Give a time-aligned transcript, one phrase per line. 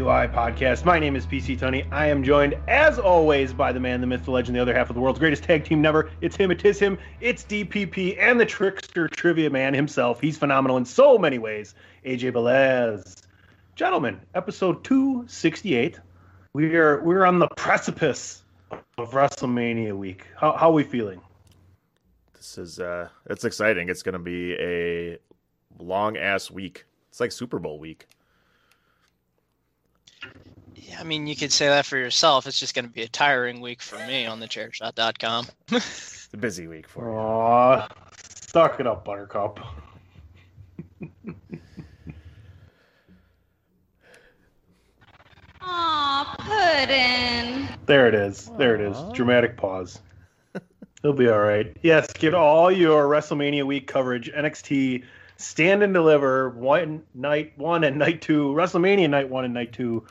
[0.00, 0.84] Podcast.
[0.84, 1.86] My name is PC Tunney.
[1.90, 4.90] I am joined, as always, by the man, the myth, the legend, the other half
[4.90, 6.10] of the world's greatest tag team never.
[6.20, 10.20] It's him, it is him, it's DPP, and the trickster trivia man himself.
[10.20, 11.74] He's phenomenal in so many ways.
[12.04, 13.22] AJ Belez.
[13.74, 15.98] Gentlemen, episode 268.
[16.52, 18.42] We are we're on the precipice
[18.98, 20.26] of WrestleMania week.
[20.36, 21.20] How, how are we feeling?
[22.34, 23.88] This is uh it's exciting.
[23.88, 25.18] It's gonna be a
[25.78, 26.84] long ass week.
[27.10, 28.06] It's like Super Bowl week.
[30.88, 32.46] Yeah, I mean, you could say that for yourself.
[32.46, 35.46] It's just going to be a tiring week for me on the chairshot.com.
[35.70, 37.16] It's a busy week for you.
[37.16, 37.86] Aw,
[38.16, 39.60] suck it up, Buttercup.
[45.60, 47.68] Aw, Puddin'.
[47.84, 48.50] There it is.
[48.56, 48.96] There it is.
[49.12, 50.00] Dramatic pause.
[51.02, 51.76] He'll be all right.
[51.82, 54.32] Yes, get all your WrestleMania week coverage.
[54.32, 55.04] NXT
[55.36, 58.54] Stand and Deliver one night one and night two.
[58.54, 60.06] WrestleMania night one and night two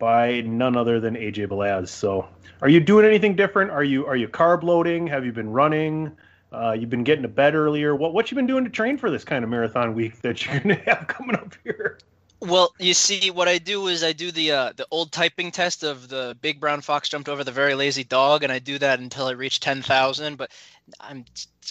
[0.00, 1.88] by none other than AJ Belaz.
[1.88, 2.26] So,
[2.62, 3.70] are you doing anything different?
[3.70, 5.06] Are you are you carb loading?
[5.06, 6.10] Have you been running?
[6.52, 7.94] Uh, you've been getting to bed earlier.
[7.94, 10.58] What what you been doing to train for this kind of marathon week that you're
[10.58, 11.98] gonna have coming up here?
[12.40, 15.82] well, you see, what I do is I do the uh, the old typing test
[15.84, 18.98] of the big brown fox jumped over the very lazy dog, and I do that
[18.98, 20.36] until I reach ten thousand.
[20.38, 20.50] But
[20.98, 21.26] I'm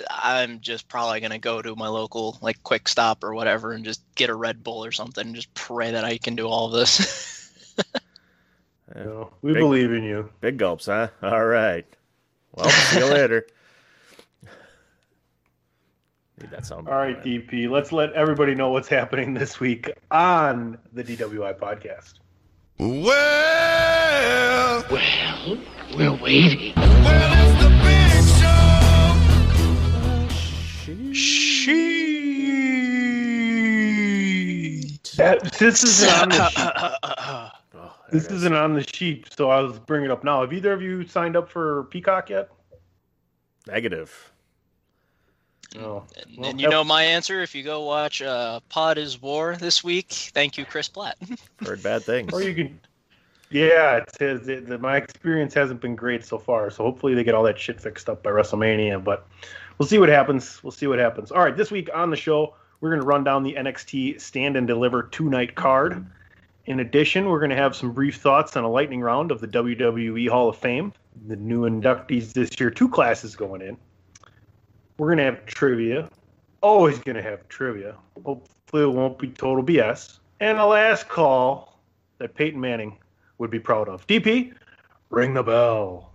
[0.09, 4.03] I'm just probably gonna go to my local like quick stop or whatever and just
[4.13, 7.51] get a Red Bull or something and just pray that I can do all this.
[8.95, 10.29] No, we Big- believe in you.
[10.41, 11.07] Big gulps, huh?
[11.21, 11.85] All right.
[12.55, 13.45] Well, see you later.
[16.41, 16.87] Need that sound.
[16.87, 17.69] All right, DP.
[17.69, 22.13] Let's let everybody know what's happening this week on the DWI podcast.
[22.79, 23.09] Well,
[24.89, 25.57] well,
[25.97, 26.73] We're waiting.
[26.75, 28.23] well, it's the big
[31.15, 31.79] show.
[35.17, 36.31] That, this isn't
[38.11, 38.37] This it is.
[38.37, 40.41] isn't on the sheet, so I was bringing it up now.
[40.41, 42.49] Have either of you signed up for Peacock yet?
[43.69, 44.31] negative.
[45.75, 46.03] No.
[46.17, 49.55] and, Well, and you know my answer if you go watch uh, Pod is War
[49.55, 50.11] this week.
[50.11, 51.17] Thank you, Chris Platt.
[51.65, 52.33] Heard bad things.
[52.33, 52.79] Or you can.
[53.51, 56.69] Yeah, it says it, that my experience hasn't been great so far.
[56.69, 59.03] So hopefully they get all that shit fixed up by WrestleMania.
[59.03, 59.27] But
[59.77, 60.61] we'll see what happens.
[60.63, 61.31] We'll see what happens.
[61.31, 64.55] All right, this week on the show, we're going to run down the NXT Stand
[64.55, 66.05] and Deliver two night card.
[66.69, 69.47] In addition, we're going to have some brief thoughts on a lightning round of the
[69.47, 70.93] WWE Hall of Fame.
[71.25, 73.75] The new inductees this year, two classes going in.
[74.99, 76.07] We're going to have trivia.
[76.61, 77.95] Always going to have trivia.
[78.23, 80.19] Hopefully, it won't be total BS.
[80.41, 81.79] And a last call
[82.19, 82.99] that Peyton Manning
[83.39, 84.05] would be proud of.
[84.05, 84.53] DP,
[85.09, 86.13] ring the bell.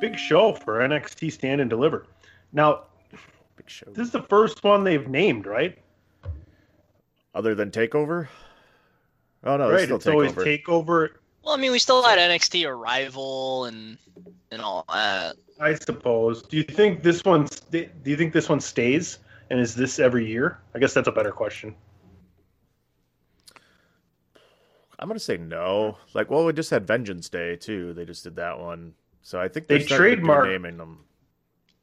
[0.00, 2.06] Big show for NXT Stand and Deliver.
[2.52, 2.84] Now,
[3.68, 3.90] Big show.
[3.92, 5.76] this is the first one they've named, right?
[7.34, 8.28] Other than Takeover.
[9.44, 9.84] Oh no, it's right.
[9.84, 10.64] still It's always Takeover.
[10.64, 11.08] takeover.
[11.44, 13.98] Well, I mean, we still had NXT Arrival and
[14.50, 15.36] and all that.
[15.60, 16.42] I suppose.
[16.42, 17.46] Do you think this one?
[17.70, 19.18] Do you think this one stays?
[19.50, 20.58] And is this every year?
[20.74, 21.74] I guess that's a better question.
[24.98, 25.96] I'm gonna say no.
[26.14, 27.92] Like, well, we just had Vengeance Day too.
[27.92, 30.76] They just did that one, so I think They they're starting to do trademarked- naming
[30.78, 31.04] them.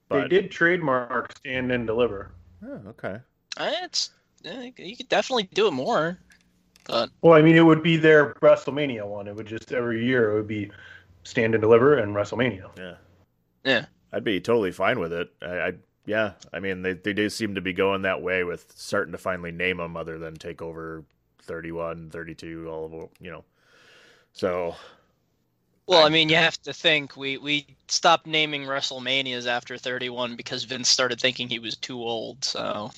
[0.10, 2.32] They did trademark Stand and Deliver.
[2.64, 3.20] oh, okay.
[3.58, 4.12] Uh, It's
[4.44, 6.20] you could definitely do it more,
[6.86, 9.28] but Well, I mean, it would be their WrestleMania one.
[9.28, 10.72] It would just every year it would be
[11.24, 12.70] Stand and Deliver and WrestleMania.
[12.78, 12.96] Yeah,
[13.64, 13.86] yeah.
[14.14, 15.32] I'd be totally fine with it.
[15.42, 15.74] I, I
[16.06, 16.34] yeah.
[16.54, 19.52] I mean, they they do seem to be going that way with starting to finally
[19.52, 21.04] name them other than Takeover
[21.42, 23.44] 31, 32, all of them, you know.
[24.34, 24.76] So
[25.88, 30.64] Well, I mean, you have to think we we stopped naming WrestleManias after 31 because
[30.64, 32.44] Vince started thinking he was too old.
[32.44, 32.92] So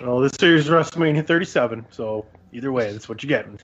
[0.00, 3.58] Well, this year's WrestleMania 37, so either way, that's what you're getting.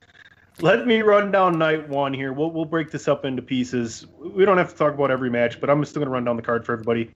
[0.61, 2.33] Let me run down night one here.
[2.33, 4.07] We'll, we'll break this up into pieces.
[4.17, 6.35] We don't have to talk about every match, but I'm still going to run down
[6.35, 7.11] the card for everybody.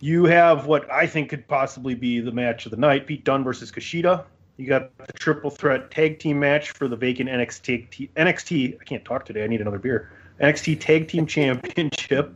[0.00, 3.44] You have what I think could possibly be the match of the night: Pete Dunne
[3.44, 4.24] versus Kushida.
[4.62, 8.80] You got the triple threat tag team match for the vacant NXT NXT.
[8.80, 9.42] I can't talk today.
[9.42, 10.12] I need another beer.
[10.40, 12.32] NXT Tag Team Championship.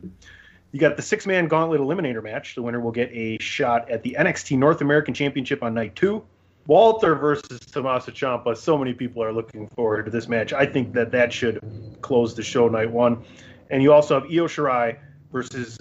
[0.73, 2.53] You got the six man gauntlet eliminator match.
[2.55, 6.21] The winner will get a shot at the NXT North American Championship on night two.
[6.65, 8.57] Walter versus Tommaso Ciampa.
[8.57, 10.51] So many people are looking forward to this match.
[10.51, 11.61] I think that that should
[12.01, 13.23] close the show night one.
[13.69, 14.97] And you also have Io Shirai
[15.31, 15.77] versus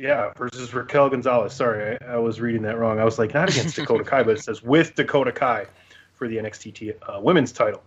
[0.00, 1.52] yeah versus Raquel Gonzalez.
[1.52, 2.98] Sorry, I, I was reading that wrong.
[2.98, 5.66] I was like not against Dakota Kai, but it says with Dakota Kai
[6.14, 7.82] for the NXT uh, Women's title.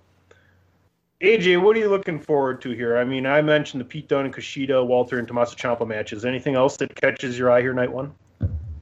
[1.21, 2.97] AJ, what are you looking forward to here?
[2.97, 6.25] I mean, I mentioned the Pete Dunne and Kushida, Walter and Tommaso Ciampa matches.
[6.25, 8.13] Anything else that catches your eye here, night one?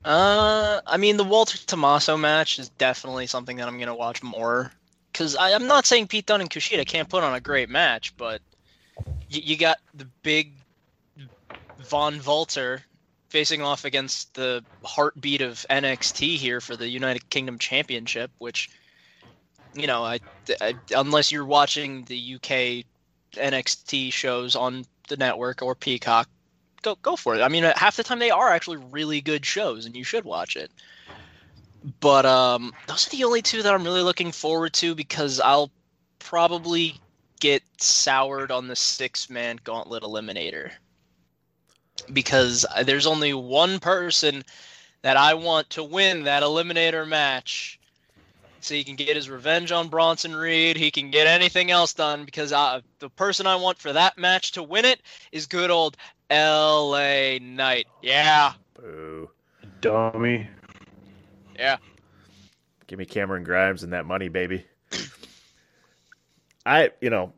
[0.04, 4.72] Uh, I mean, the Walter Tommaso match is definitely something that I'm gonna watch more.
[5.13, 8.16] Cause I, I'm not saying Pete Dunne and Kushida can't put on a great match,
[8.18, 8.42] but
[9.30, 10.54] you, you got the big
[11.84, 12.81] Von Walter
[13.31, 18.69] facing off against the heartbeat of NXT here for the United Kingdom Championship, which
[19.74, 20.19] you know, I,
[20.60, 22.86] I unless you're watching the UK
[23.33, 26.28] NXT shows on the network or Peacock,
[26.81, 27.42] go go for it.
[27.42, 30.57] I mean, half the time they are actually really good shows, and you should watch
[30.57, 30.69] it.
[32.01, 35.72] But um, those are the only two that I'm really looking forward to because I'll
[36.19, 37.00] probably
[37.39, 40.72] get soured on the six man gauntlet eliminator
[42.13, 44.44] because there's only one person
[45.01, 47.80] that I want to win that eliminator match
[48.62, 50.77] so he can get his revenge on Bronson Reed.
[50.77, 54.51] He can get anything else done because I, the person I want for that match
[54.53, 55.01] to win it
[55.31, 55.98] is good old
[56.30, 57.39] L.A.
[57.39, 57.88] Knight.
[58.01, 59.30] Yeah, Boo.
[59.81, 60.48] Dummy.
[61.57, 61.77] yeah.
[62.88, 64.65] Give me Cameron Grimes and that money, baby.
[66.65, 67.33] I, you know,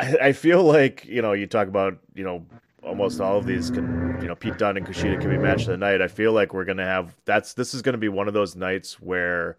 [0.00, 2.46] I, I feel like, you know, you talk about, you know,
[2.86, 5.68] almost all of these can, you know, Pete Dunne and Kushida can be match of
[5.68, 6.00] the night.
[6.00, 9.00] I feel like we're to have, that's, this is to be one of those nights
[9.00, 9.56] where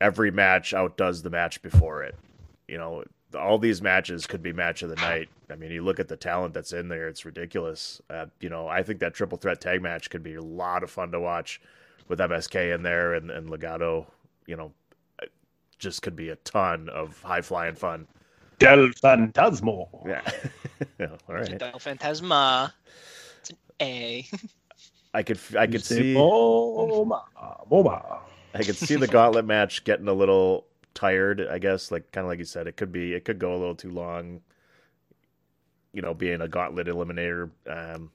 [0.00, 2.16] every match outdoes the match before it.
[2.68, 3.04] You know,
[3.38, 5.28] all these matches could be match of the night.
[5.50, 8.00] I mean, you look at the talent that's in there; it's ridiculous.
[8.10, 10.90] Uh, you know, I think that triple threat tag match could be a lot of
[10.90, 11.60] fun to watch
[12.08, 14.06] with MSK in there and, and Legado.
[14.46, 14.72] You know,
[15.78, 18.06] just could be a ton of high flying fun.
[18.62, 20.06] Del Fantasmo.
[20.06, 20.22] Yeah.
[20.98, 21.58] Yeah, all right.
[21.58, 22.72] Del Fantasma.
[23.38, 24.26] It's an A.
[25.14, 27.22] I could I could see Moma.
[27.70, 28.18] Moma.
[28.54, 31.46] I could see the gauntlet match getting a little tired.
[31.48, 33.58] I guess, like kind of like you said, it could be it could go a
[33.58, 34.40] little too long.
[35.92, 37.50] You know, being a gauntlet eliminator.
[37.68, 38.10] Um,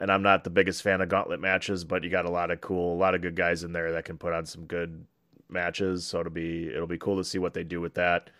[0.00, 2.60] and I'm not the biggest fan of gauntlet matches, but you got a lot of
[2.60, 5.04] cool, a lot of good guys in there that can put on some good
[5.48, 6.06] matches.
[6.06, 8.30] So it'll be it'll be cool to see what they do with that.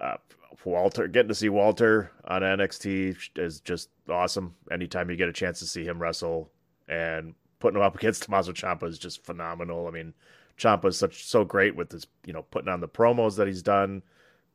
[0.00, 0.16] Uh,
[0.64, 4.54] Walter, getting to see Walter on NXT is just awesome.
[4.70, 6.50] Anytime you get a chance to see him wrestle
[6.88, 9.86] and putting him up against Tommaso Ciampa is just phenomenal.
[9.86, 10.14] I mean,
[10.58, 13.62] Ciampa is such so great with his, you know, putting on the promos that he's
[13.62, 14.02] done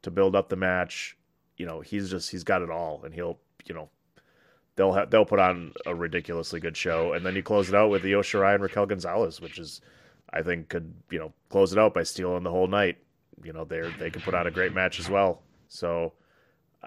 [0.03, 1.17] to build up the match.
[1.57, 3.89] You know, he's just he's got it all, and he'll, you know,
[4.75, 7.89] they'll ha- they'll put on a ridiculously good show, and then you close it out
[7.89, 9.81] with Io Shirai and Raquel Gonzalez, which is,
[10.31, 12.97] I think, could you know close it out by stealing the whole night.
[13.43, 15.41] You know, they they can put on a great match as well.
[15.67, 16.13] So.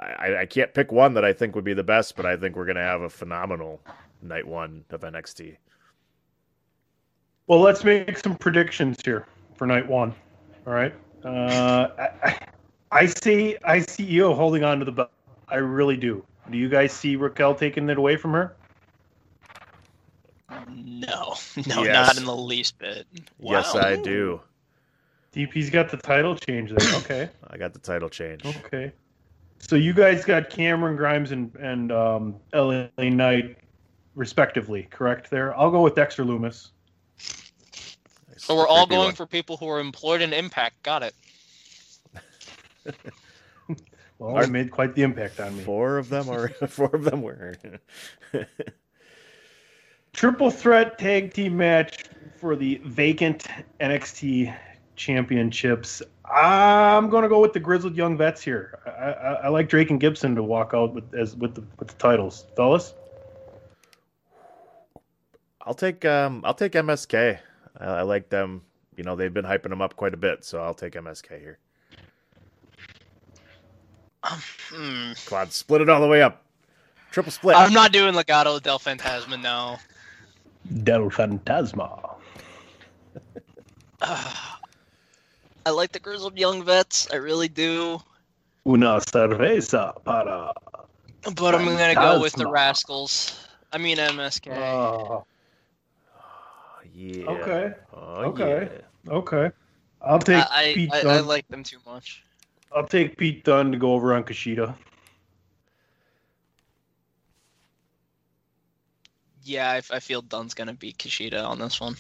[0.01, 2.55] I, I can't pick one that I think would be the best, but I think
[2.55, 3.81] we're going to have a phenomenal
[4.23, 5.57] night one of NXT.
[7.49, 9.27] Well, let's make some predictions here
[9.57, 10.15] for night one.
[10.69, 10.95] All right.
[11.25, 12.39] Uh, I, I,
[12.93, 13.57] I see.
[13.65, 15.11] I see Io holding on to the belt.
[15.49, 16.25] I really do.
[16.49, 18.55] Do you guys see Raquel taking it away from her?
[20.69, 21.35] No,
[21.67, 22.07] no, Yes.
[22.07, 23.05] not in the least bit.
[23.41, 24.41] Yes, I do.
[25.33, 26.95] DP's got the title change there.
[26.99, 27.29] Okay.
[27.49, 28.45] I got the title change.
[28.45, 28.93] Okay.
[29.59, 33.59] So you guys got Cameron Grimes and and um, LA Knight,
[34.15, 35.31] respectively, correct?
[35.31, 35.57] There.
[35.59, 36.71] I'll go with Dexter Lumis.
[38.37, 40.83] So we're all going for people who are employed in Impact.
[40.83, 41.15] Got it.
[44.19, 45.63] Well, Are- it made quite the impact on me.
[45.63, 47.57] Four of them are four of them were.
[50.13, 52.05] Triple threat tag team match
[52.41, 53.47] for the vacant
[53.81, 54.55] NXT
[54.99, 56.03] championships.
[56.31, 58.79] I'm going to go with the grizzled young vets here.
[58.85, 61.89] I, I, I like Drake and Gibson to walk out with as with the with
[61.89, 62.93] the titles, fellas.
[65.63, 67.39] I'll take um I'll take MSK.
[67.79, 68.63] I, I like them.
[68.97, 71.59] You know they've been hyping them up quite a bit, so I'll take MSK here.
[74.23, 75.13] Hmm.
[75.27, 76.45] Come on, split it all the way up.
[77.11, 77.57] Triple split.
[77.57, 79.41] I'm not doing Legado del Fantasma.
[79.41, 79.79] No.
[80.83, 82.17] Del Fantasma.
[85.69, 87.07] I like the grizzled young vets.
[87.13, 88.01] I really do.
[88.65, 90.51] Una cerveza para.
[91.37, 93.39] But I'm gonna go with the Rascals.
[93.71, 94.49] I mean MSK.
[94.49, 95.27] Oh,
[96.95, 97.29] Yeah.
[97.29, 98.83] okay, Oh, Okay.
[99.05, 99.13] yeah.
[99.13, 99.51] okay.
[100.01, 101.17] I'll take I, Pete I, I, Dunne.
[101.17, 102.23] I like them too much.
[102.75, 104.75] I'll take Pete Dunne to go over on Kushida.
[109.45, 111.97] Yeah, I, I feel Dunn's gonna beat Kushida on this one.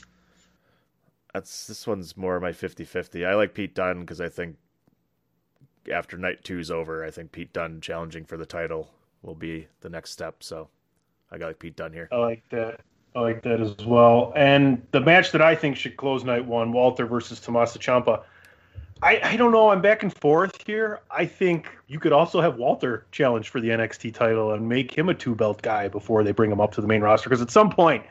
[1.34, 3.26] That's this one's more of my 50-50.
[3.26, 4.56] I like Pete Dunne because I think
[5.92, 8.90] after night two's over, I think Pete Dunne challenging for the title
[9.22, 10.42] will be the next step.
[10.42, 10.68] So
[11.30, 12.08] I got like Pete Dunne here.
[12.12, 12.80] I like that.
[13.14, 14.32] I like that as well.
[14.36, 18.22] And the match that I think should close night one, Walter versus Tommaso Ciampa.
[19.02, 19.70] I, I don't know.
[19.70, 21.00] I'm back and forth here.
[21.10, 25.08] I think you could also have Walter challenge for the NXT title and make him
[25.08, 27.28] a two belt guy before they bring him up to the main roster.
[27.28, 28.04] Because at some point,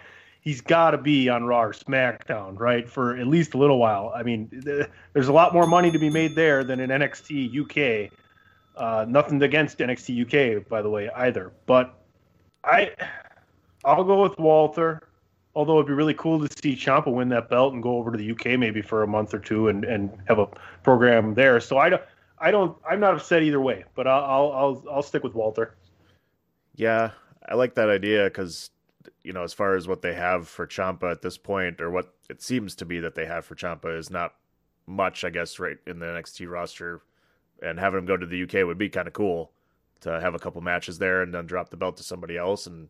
[0.47, 2.89] he's got to be on Raw or SmackDown, right?
[2.89, 4.13] For at least a little while.
[4.15, 8.07] I mean, th- there's a lot more money to be made there than in NXT
[8.07, 8.09] UK.
[8.77, 11.51] Uh, nothing against NXT UK, by the way, either.
[11.65, 11.99] But
[12.63, 12.91] I,
[13.83, 15.09] I'll go with Walter.
[15.53, 18.17] Although it'd be really cool to see Ciampa win that belt and go over to
[18.17, 20.47] the UK maybe for a month or two and, and have a
[20.81, 21.59] program there.
[21.59, 22.01] So I don't,
[22.39, 23.83] I don't, I'm not upset either way.
[23.95, 25.75] But I'll, I'll, I'll, I'll stick with Walter.
[26.77, 27.11] Yeah,
[27.45, 28.69] I like that idea because,
[29.23, 32.13] you know, as far as what they have for Ciampa at this point, or what
[32.29, 34.35] it seems to be that they have for Ciampa, is not
[34.85, 37.01] much, I guess, right in the NXT roster.
[37.61, 39.51] And having him go to the UK would be kind of cool
[40.01, 42.67] to have a couple matches there and then drop the belt to somebody else.
[42.67, 42.89] And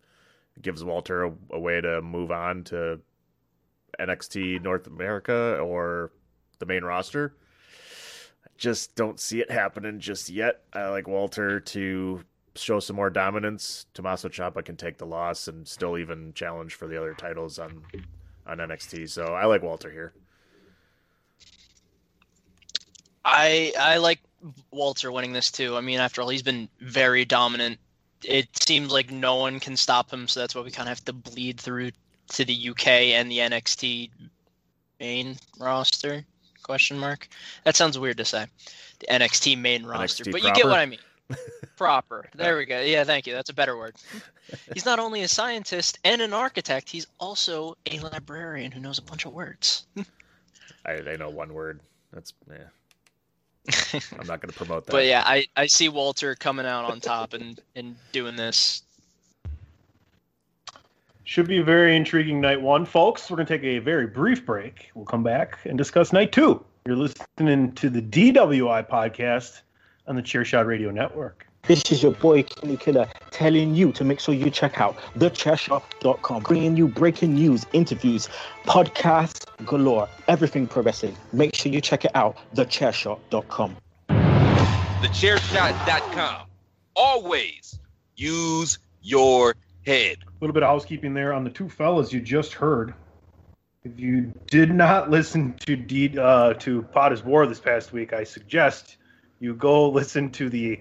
[0.62, 3.00] gives Walter a, a way to move on to
[4.00, 6.12] NXT North America or
[6.60, 7.36] the main roster.
[8.46, 10.62] I just don't see it happening just yet.
[10.74, 12.24] I like Walter to
[12.62, 13.86] show some more dominance.
[13.94, 17.84] Tommaso Ciampa can take the loss and still even challenge for the other titles on
[18.46, 19.10] on NXT.
[19.10, 20.14] So I like Walter here.
[23.26, 24.20] I I like
[24.72, 25.76] Walter winning this too.
[25.76, 27.80] I mean, after all, he's been very dominant.
[28.24, 31.06] It seems like no one can stop him, so that's why we kind of have
[31.06, 31.92] to bleed through
[32.30, 34.10] to the UK and the NXT
[35.00, 36.26] main roster?
[36.64, 37.28] Question mark.
[37.64, 38.46] That sounds weird to say.
[39.00, 41.00] The NXT main roster, NXT but you get what I mean.
[41.78, 42.28] Proper.
[42.36, 42.82] There we go.
[42.82, 43.34] Yeah, thank you.
[43.34, 43.96] That's a better word.
[44.74, 49.02] He's not only a scientist and an architect, he's also a librarian who knows a
[49.02, 49.86] bunch of words.
[50.86, 51.82] I they know one word.
[52.14, 52.58] That's yeah.
[54.18, 54.92] I'm not going to promote that.
[54.92, 58.84] But yeah, I, I see Walter coming out on top and, and doing this.
[61.26, 63.30] Should be a very intriguing night one, folks.
[63.30, 64.90] We're going to take a very brief break.
[64.96, 66.64] We'll come back and discuss night two.
[66.86, 69.60] You're listening to the DWI podcast
[70.08, 71.46] on the Chairshot Radio Network.
[71.64, 76.44] This is your boy Kenny Killer telling you to make sure you check out thechairshot.com,
[76.44, 78.30] bringing you breaking news, interviews,
[78.66, 81.18] podcasts galore, everything pro wrestling.
[81.34, 83.76] Make sure you check it out, thechairshot.com.
[84.08, 86.48] Thechairshot.com.
[86.96, 87.80] Always
[88.16, 90.18] use your head.
[90.26, 92.94] A little bit of housekeeping there on the two fellas you just heard.
[93.84, 98.14] If you did not listen to D, uh, to Pot is War this past week,
[98.14, 98.97] I suggest
[99.40, 100.80] you go listen to the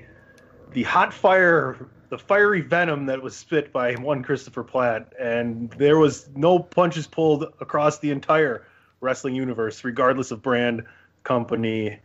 [0.72, 5.98] the hot fire, the fiery venom that was spit by one Christopher Platt, and there
[5.98, 8.66] was no punches pulled across the entire
[9.00, 10.84] wrestling universe, regardless of brand,
[11.22, 11.98] company,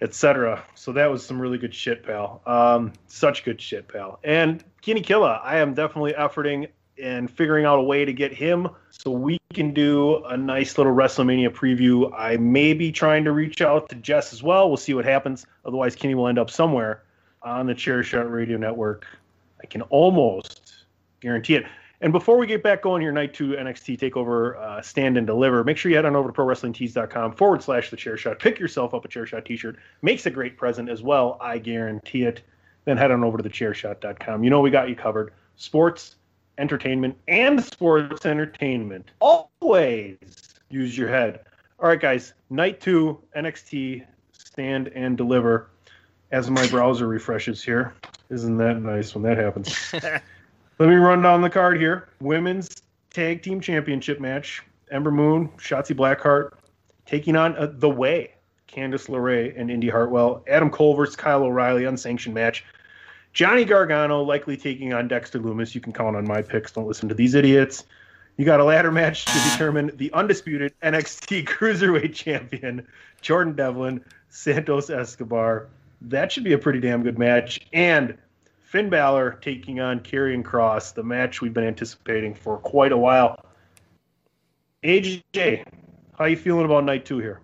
[0.00, 0.64] etc.
[0.74, 2.42] So that was some really good shit, pal.
[2.46, 4.18] Um, such good shit, pal.
[4.24, 6.68] And Kenny Killa, I am definitely efforting
[7.02, 10.94] and figuring out a way to get him so we can do a nice little
[10.94, 12.12] WrestleMania preview.
[12.16, 14.68] I may be trying to reach out to Jess as well.
[14.68, 15.46] We'll see what happens.
[15.64, 17.02] Otherwise, Kenny will end up somewhere
[17.42, 19.06] on the Chair Shot Radio Network.
[19.62, 20.84] I can almost
[21.20, 21.66] guarantee it.
[22.00, 25.64] And before we get back going here, night two NXT Takeover uh, Stand and Deliver,
[25.64, 28.38] make sure you head on over to ProWrestlingTees.com forward slash the Chair Shot.
[28.38, 29.76] Pick yourself up a Chair Shot t-shirt.
[30.02, 31.38] Makes a great present as well.
[31.40, 32.42] I guarantee it.
[32.84, 34.44] Then head on over to thechairshot.com.
[34.44, 35.32] You know we got you covered.
[35.56, 36.16] Sports,
[36.58, 39.10] entertainment, and sports entertainment.
[39.20, 40.18] Always
[40.70, 41.40] use your head.
[41.78, 42.34] All right, guys.
[42.50, 45.70] Night two NXT Stand and Deliver.
[46.30, 47.94] As my browser refreshes here,
[48.28, 49.92] isn't that nice when that happens?
[49.92, 52.08] Let me run down the card here.
[52.20, 52.68] Women's
[53.10, 54.62] Tag Team Championship match.
[54.90, 56.52] Ember Moon, Shotzi Blackheart
[57.06, 58.34] taking on uh, The Way.
[58.68, 60.42] Candice LeRae and Indi Hartwell.
[60.48, 62.64] Adam Cole versus Kyle O'Reilly, unsanctioned match.
[63.34, 65.74] Johnny Gargano likely taking on Dexter Lumis.
[65.74, 66.70] You can count on my picks.
[66.70, 67.84] Don't listen to these idiots.
[68.36, 72.86] You got a ladder match to determine the undisputed NXT Cruiserweight Champion,
[73.20, 75.68] Jordan Devlin, Santos Escobar.
[76.00, 77.60] That should be a pretty damn good match.
[77.72, 78.16] And
[78.62, 83.44] Finn Balor taking on Karrion Kross, the match we've been anticipating for quite a while.
[84.84, 85.64] AJ,
[86.18, 87.40] how you feeling about night two here?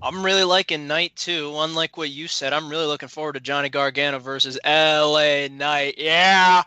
[0.00, 1.52] I'm really liking night two.
[1.56, 5.94] Unlike what you said, I'm really looking forward to Johnny Gargano versus LA Knight.
[5.98, 6.62] Yeah.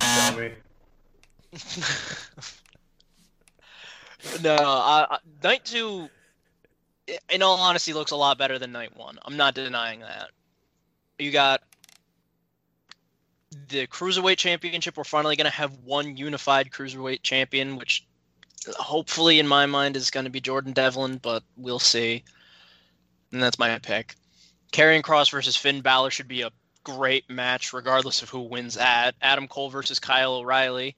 [0.00, 0.52] Tell me.
[4.42, 6.10] no, I, I- night two,
[7.30, 9.18] in all honesty, looks a lot better than night one.
[9.24, 10.30] I'm not denying that.
[11.18, 11.62] You got
[13.68, 14.96] the cruiserweight championship.
[14.96, 18.06] We're finally going to have one unified cruiserweight champion, which
[18.76, 22.24] hopefully, in my mind, is going to be Jordan Devlin, but we'll see.
[23.32, 24.14] And that's my pick.
[24.72, 26.50] Karrion Kross versus Finn Balor should be a
[26.84, 29.14] great match, regardless of who wins that.
[29.20, 30.96] Adam Cole versus Kyle O'Reilly.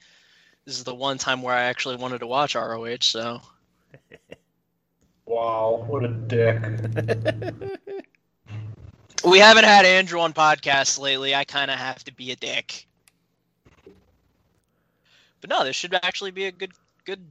[0.64, 3.40] This is the one time where I actually wanted to watch ROH, so
[5.26, 6.60] Wow, what a dick.
[9.25, 11.34] we haven't had Andrew on podcasts lately.
[11.34, 12.87] I kind of have to be a dick.
[15.40, 16.72] But no, this should actually be a good
[17.04, 17.25] good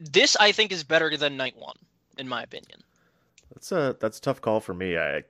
[0.00, 1.74] this I think is better than night 1
[2.18, 2.82] in my opinion.
[3.52, 4.96] That's a that's a tough call for me.
[4.96, 5.24] I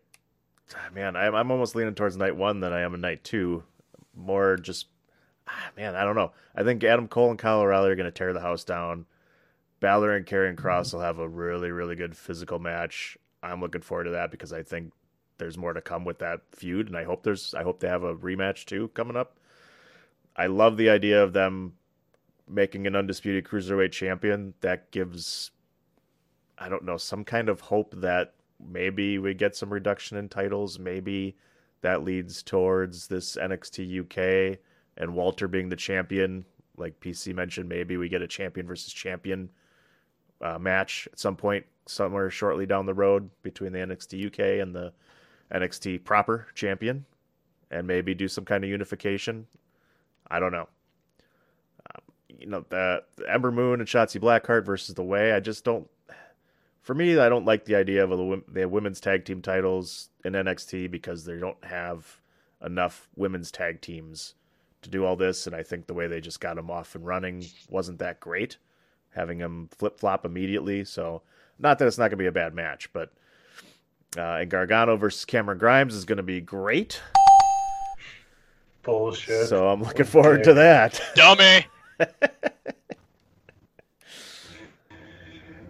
[0.92, 3.64] man, I'm I'm almost leaning towards night one than I am in night two.
[4.14, 4.87] More just
[5.46, 6.32] ah, man, I don't know.
[6.54, 9.06] I think Adam Cole and Kyle O'Reilly are going to tear the house down.
[9.80, 13.16] Balor and Karrion Kross will have a really really good physical match.
[13.42, 14.92] I'm looking forward to that because I think
[15.38, 18.02] there's more to come with that feud, and I hope there's I hope they have
[18.02, 19.38] a rematch too coming up.
[20.37, 21.75] I love the idea of them
[22.48, 24.54] making an undisputed cruiserweight champion.
[24.60, 25.50] That gives
[26.60, 30.78] I don't know, some kind of hope that maybe we get some reduction in titles.
[30.78, 31.36] Maybe
[31.82, 34.58] that leads towards this NXT UK
[34.96, 36.44] and Walter being the champion.
[36.76, 39.49] Like PC mentioned, maybe we get a champion versus champion
[40.40, 44.75] uh, match at some point, somewhere shortly down the road between the NXT UK and
[44.75, 44.92] the
[45.52, 47.04] NXT proper champion,
[47.71, 49.47] and maybe do some kind of unification.
[50.30, 50.68] I don't know.
[51.94, 55.32] Um, you know, the, the Ember Moon and Shotzi Blackheart versus the Way.
[55.32, 55.88] I just don't
[56.88, 60.08] for me, I don't like the idea of the, wom- the women's tag team titles
[60.24, 62.18] in NXT because they don't have
[62.64, 64.32] enough women's tag teams
[64.80, 65.46] to do all this.
[65.46, 68.56] And I think the way they just got them off and running wasn't that great,
[69.10, 70.82] having them flip flop immediately.
[70.82, 71.20] So,
[71.58, 73.12] not that it's not going to be a bad match, but
[74.16, 77.02] uh, and Gargano versus Cameron Grimes is going to be great.
[78.82, 79.48] Bullshit.
[79.48, 81.02] So I'm looking forward to that.
[81.14, 81.66] Dummy.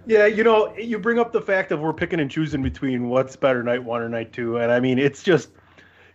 [0.08, 3.36] Yeah, you know, you bring up the fact that we're picking and choosing between what's
[3.36, 5.50] better, night one or night two, and I mean, it's just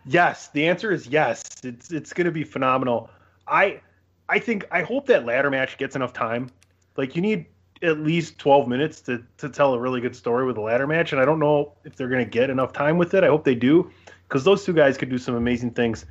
[0.04, 0.48] yes.
[0.48, 1.44] The answer is yes.
[1.64, 3.12] It's it's going to be phenomenal.
[3.48, 3.82] I
[4.28, 6.50] I think I hope that ladder match gets enough time.
[6.98, 7.46] Like you need
[7.84, 11.12] at least twelve minutes to to tell a really good story with a ladder match,
[11.12, 13.24] and I don't know if they're going to get enough time with it.
[13.24, 13.92] I hope they do,
[14.28, 16.08] because those two guys could do some amazing things.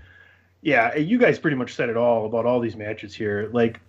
[0.60, 3.50] Yeah, you guys pretty much said it all about all these matches here.
[3.52, 3.80] Like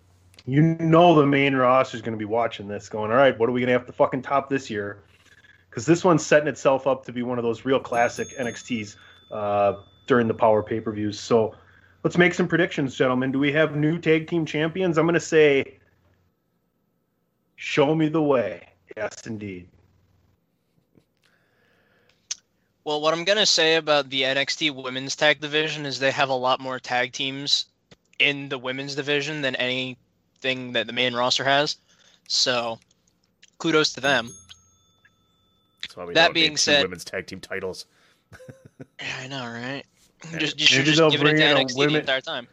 [0.46, 3.48] you know the main roster is going to be watching this going all right what
[3.48, 5.00] are we going to have to fucking top this year?
[5.70, 8.96] Because this one's setting itself up to be one of those real classic nxts
[9.32, 9.74] uh,
[10.06, 11.20] during the power pay-per-views.
[11.20, 11.56] So
[12.04, 13.32] let's make some predictions gentlemen.
[13.32, 14.98] Do we have new tag team champions?
[14.98, 15.80] I'm going to say
[17.56, 18.68] show me the way.
[18.96, 19.68] Yes indeed.
[22.86, 26.36] Well, what I'm gonna say about the NXT Women's Tag Division is they have a
[26.36, 27.68] lot more tag teams
[28.20, 29.56] in the women's division than
[30.44, 31.78] anything that the main roster has.
[32.28, 32.80] So,
[33.58, 34.30] kudos to them.
[35.82, 37.86] That's why we That don't being need two said- women's tag team titles.
[39.00, 39.84] Yeah, I know, right?
[40.32, 40.40] Yeah.
[40.40, 41.96] Just, you should Maybe just they'll give it to bring in a NXT the women-
[42.02, 42.48] entire time.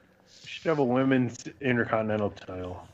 [0.44, 2.86] should have a women's intercontinental title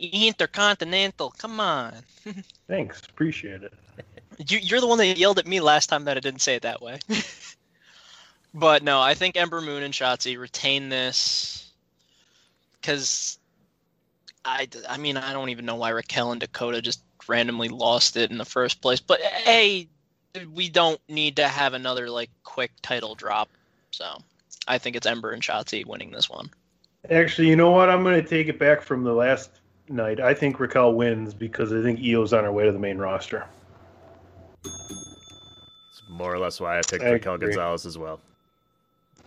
[0.00, 1.94] Intercontinental, come on.
[2.68, 3.72] thanks appreciate it
[4.48, 6.62] You, you're the one that yelled at me last time that I didn't say it
[6.62, 6.98] that way.
[8.54, 11.61] but no, I think Ember Moon and Shotzi retain this
[12.82, 13.38] because
[14.44, 18.30] I, I mean, I don't even know why Raquel and Dakota just randomly lost it
[18.30, 19.00] in the first place.
[19.00, 19.88] But hey,
[20.52, 23.48] we don't need to have another like quick title drop.
[23.92, 24.18] So
[24.66, 26.50] I think it's Ember and Shotzi winning this one.
[27.10, 27.88] Actually, you know what?
[27.88, 30.20] I'm going to take it back from the last night.
[30.20, 33.46] I think Raquel wins because I think Io's on her way to the main roster.
[34.64, 37.48] It's more or less why I picked I Raquel agree.
[37.48, 38.20] Gonzalez as well.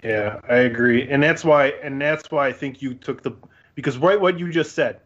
[0.04, 3.32] Yeah, I agree, and that's why, and that's why I think you took the
[3.76, 5.00] because right what you just said.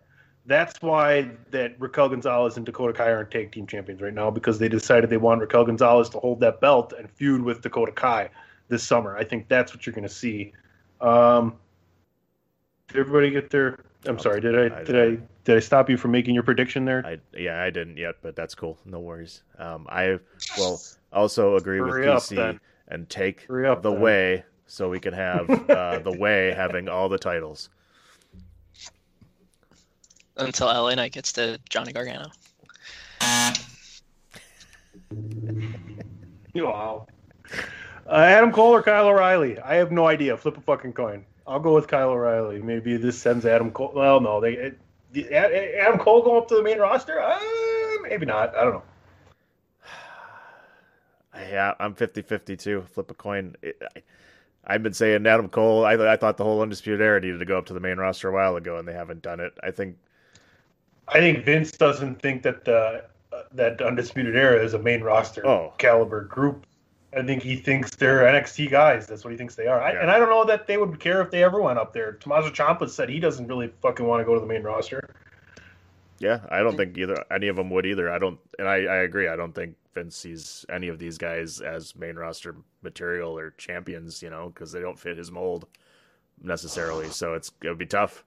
[0.46, 4.58] That's why that Raquel Gonzalez and Dakota Kai aren't tag team champions right now because
[4.58, 8.30] they decided they want Raquel Gonzalez to hold that belt and feud with Dakota Kai
[8.68, 9.16] this summer.
[9.16, 10.54] I think that's what you're going to see.
[11.02, 11.56] Um,
[12.88, 13.78] did everybody get their?
[14.06, 14.42] I'm sorry.
[14.42, 17.06] Did I I- did I did I stop you from making your prediction there?
[17.06, 18.80] I yeah, I didn't yet, but that's cool.
[18.86, 19.44] No worries.
[19.60, 20.20] Um, I
[20.58, 20.80] will
[21.14, 22.60] also agree with Hurry up, PC then.
[22.88, 24.00] and take the then.
[24.00, 27.70] way so we can have uh, the way having all the titles.
[30.38, 32.32] Until LA Knight gets to Johnny Gargano.
[36.56, 37.08] Wow.
[38.08, 39.60] Uh, Adam Cole or Kyle O'Reilly?
[39.60, 40.36] I have no idea.
[40.36, 41.26] Flip a fucking coin.
[41.48, 42.62] I'll go with Kyle O'Reilly.
[42.62, 43.92] Maybe this sends Adam Cole.
[43.96, 44.80] Well, no, they it,
[45.12, 47.20] the, Adam Cole going up to the main roster.
[47.20, 47.40] Uh,
[48.04, 48.56] maybe not.
[48.56, 48.84] I don't know.
[51.36, 52.86] Yeah, I'm 50-50 too.
[52.92, 53.56] Flip a coin.
[53.62, 54.02] It, I,
[54.66, 55.86] I've been saying Adam Cole.
[55.86, 58.30] I, I thought the whole Undisputed Era needed to go up to the main roster
[58.30, 59.54] a while ago, and they haven't done it.
[59.64, 59.98] I think
[61.08, 63.06] I think Vince doesn't think that the
[63.54, 65.74] that Undisputed Era is a main roster Oh.
[65.78, 66.66] caliber group.
[67.18, 69.08] I think he thinks they're NXT guys.
[69.08, 69.82] That's what he thinks they are.
[69.82, 70.02] I, Yeah.
[70.02, 72.12] And I don't know that they would care if they ever went up there.
[72.14, 75.10] Tommaso Ciampa said he doesn't really fucking want to go to the main roster.
[76.20, 78.12] Yeah, I don't think either any of them would either.
[78.12, 79.28] I don't, and I, I agree.
[79.28, 84.22] I don't think Vince sees any of these guys as main roster material or champions,
[84.22, 85.68] you know, because they don't fit his mold
[86.42, 87.10] necessarily.
[87.10, 88.24] So it's it would be tough.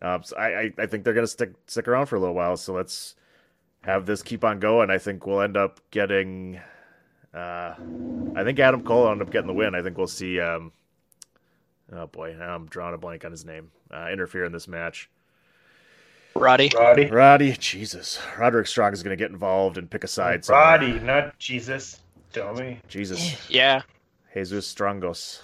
[0.00, 2.56] Um, so I, I I think they're gonna stick stick around for a little while.
[2.56, 3.14] So let's
[3.82, 4.90] have this keep on going.
[4.90, 6.60] I think we'll end up getting.
[7.34, 7.74] Uh,
[8.34, 9.74] I think Adam Cole will end up getting the win.
[9.74, 10.40] I think we'll see.
[10.40, 10.72] Um,
[11.92, 13.70] oh boy, I'm drawing a blank on his name.
[13.90, 15.10] Uh, interfere in this match.
[16.34, 16.70] Roddy.
[16.76, 17.06] Roddy.
[17.10, 20.44] Roddy, Jesus, Roderick Strong is going to get involved and pick a side.
[20.44, 20.64] somewhere.
[20.64, 22.00] Roddy, not Jesus.
[22.32, 22.78] Dummy.
[22.88, 23.82] Jesus, Yeah.
[24.34, 25.42] Jesus Strongos.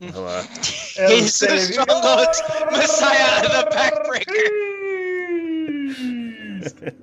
[0.00, 4.46] Well, uh, Jesus Strongos, Messiah, the backbreaker.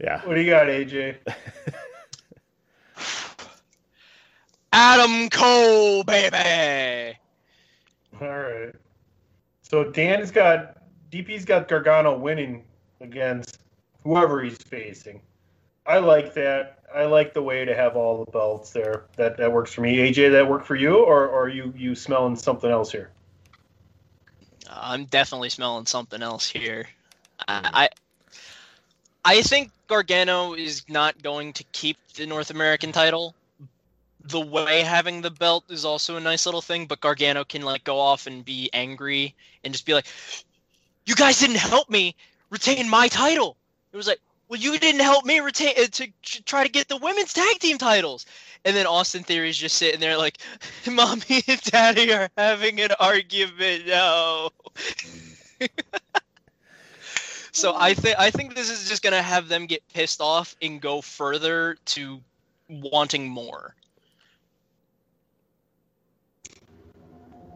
[0.00, 1.16] yeah, What do you got, AJ?
[4.72, 7.16] Adam Cole, baby.
[8.20, 8.72] All right.
[9.62, 10.76] So Dan's got
[11.10, 12.64] DP's got Gargano winning
[13.00, 13.58] against
[14.02, 15.20] whoever he's facing.
[15.86, 16.78] I like that.
[16.94, 19.04] I like the way to have all the belts there.
[19.16, 19.96] That that works for me.
[19.96, 23.10] AJ, that work for you, or, or are you you smelling something else here?
[24.70, 26.88] I'm definitely smelling something else here.
[27.46, 27.66] I, hmm.
[27.72, 27.88] I
[29.24, 33.34] I think Gargano is not going to keep the North American title.
[34.24, 37.84] The way having the belt is also a nice little thing, but Gargano can like
[37.84, 40.06] go off and be angry and just be like,
[41.08, 42.14] "You guys didn't help me
[42.50, 43.56] retain my title."
[43.94, 46.88] It was like, "Well, you didn't help me retain uh, to tr- try to get
[46.88, 48.26] the women's tag team titles."
[48.66, 50.36] And then Austin Theory's just sitting there like,
[50.86, 54.50] "Mommy and Daddy are having an argument now."
[57.52, 60.78] so I think I think this is just gonna have them get pissed off and
[60.78, 62.20] go further to
[62.68, 63.74] wanting more.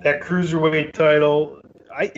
[0.04, 1.60] That cruiserweight title,
[1.94, 2.10] I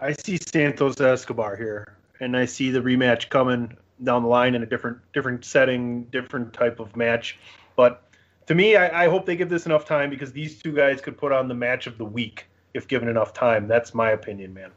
[0.00, 4.62] I see Santos Escobar here, and I see the rematch coming down the line in
[4.62, 7.38] a different different setting, different type of match.
[7.76, 8.02] But
[8.46, 11.16] to me, I, I hope they give this enough time because these two guys could
[11.16, 13.66] put on the match of the week if given enough time.
[13.68, 14.70] That's my opinion, man.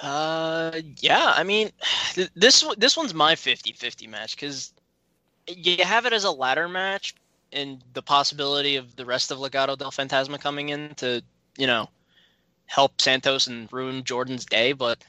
[0.00, 1.32] Uh, yeah.
[1.36, 1.70] I mean,
[2.12, 4.72] th- this this one's my 50-50 match because
[5.46, 7.14] you have it as a ladder match
[7.52, 11.22] and the possibility of the rest of Legado del Fantasma coming in to
[11.56, 11.88] you know
[12.68, 15.04] help Santos and ruin Jordan's day, but.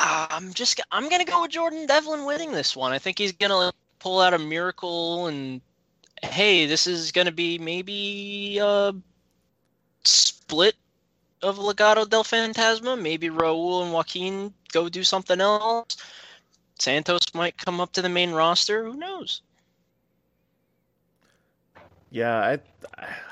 [0.00, 2.92] I'm just I'm gonna go with Jordan Devlin winning this one.
[2.92, 5.60] I think he's gonna pull out a miracle and
[6.22, 8.94] hey, this is gonna be maybe a
[10.04, 10.76] split
[11.42, 13.00] of Legado del Fantasma.
[13.00, 15.96] Maybe Raul and Joaquin go do something else.
[16.78, 18.84] Santos might come up to the main roster.
[18.84, 19.42] Who knows?
[22.10, 22.58] Yeah, I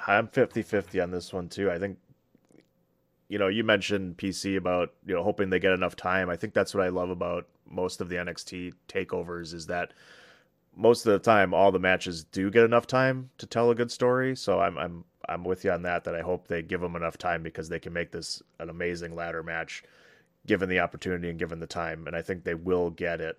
[0.06, 1.70] I'm 50-50 on this one too.
[1.70, 1.98] I think
[3.28, 6.30] you know, you mentioned PC about, you know, hoping they get enough time.
[6.30, 9.92] I think that's what I love about most of the NXT takeovers is that
[10.76, 13.90] most of the time all the matches do get enough time to tell a good
[13.90, 14.36] story.
[14.36, 17.18] So I'm I'm I'm with you on that that I hope they give them enough
[17.18, 19.82] time because they can make this an amazing ladder match
[20.46, 23.38] given the opportunity and given the time and I think they will get it.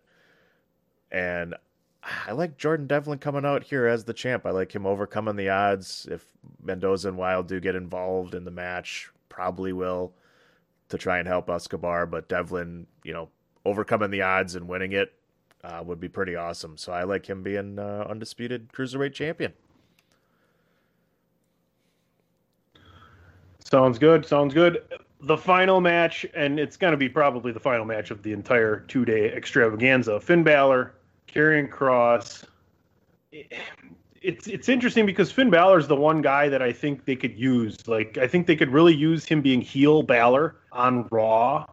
[1.11, 1.55] And
[2.03, 4.45] I like Jordan Devlin coming out here as the champ.
[4.45, 6.07] I like him overcoming the odds.
[6.09, 6.25] If
[6.63, 10.13] Mendoza and Wilde do get involved in the match, probably will
[10.89, 12.05] to try and help Escobar.
[12.05, 13.29] But Devlin, you know,
[13.65, 15.13] overcoming the odds and winning it
[15.63, 16.77] uh, would be pretty awesome.
[16.77, 19.53] So I like him being uh, undisputed cruiserweight champion.
[23.59, 24.25] Sounds good.
[24.25, 24.83] Sounds good.
[25.21, 28.81] The final match, and it's going to be probably the final match of the entire
[28.81, 30.21] two day extravaganza.
[30.21, 30.93] Finn Balor,
[31.27, 32.43] Karrion Kross.
[33.31, 37.37] It's it's interesting because Finn Balor is the one guy that I think they could
[37.37, 37.87] use.
[37.87, 41.65] Like I think they could really use him being heel Balor on Raw,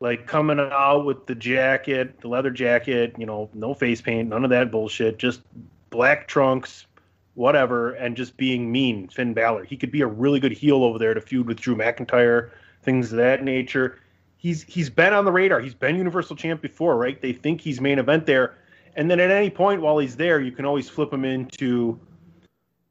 [0.00, 3.14] like coming out with the jacket, the leather jacket.
[3.18, 5.18] You know, no face paint, none of that bullshit.
[5.18, 5.42] Just
[5.90, 6.86] black trunks,
[7.34, 9.64] whatever, and just being mean, Finn Balor.
[9.64, 12.50] He could be a really good heel over there to feud with Drew McIntyre,
[12.82, 13.98] things of that nature.
[14.38, 15.60] He's he's been on the radar.
[15.60, 17.20] He's been Universal Champ before, right?
[17.20, 18.56] They think he's main event there,
[18.96, 21.98] And then at any point while he's there, you can always flip him into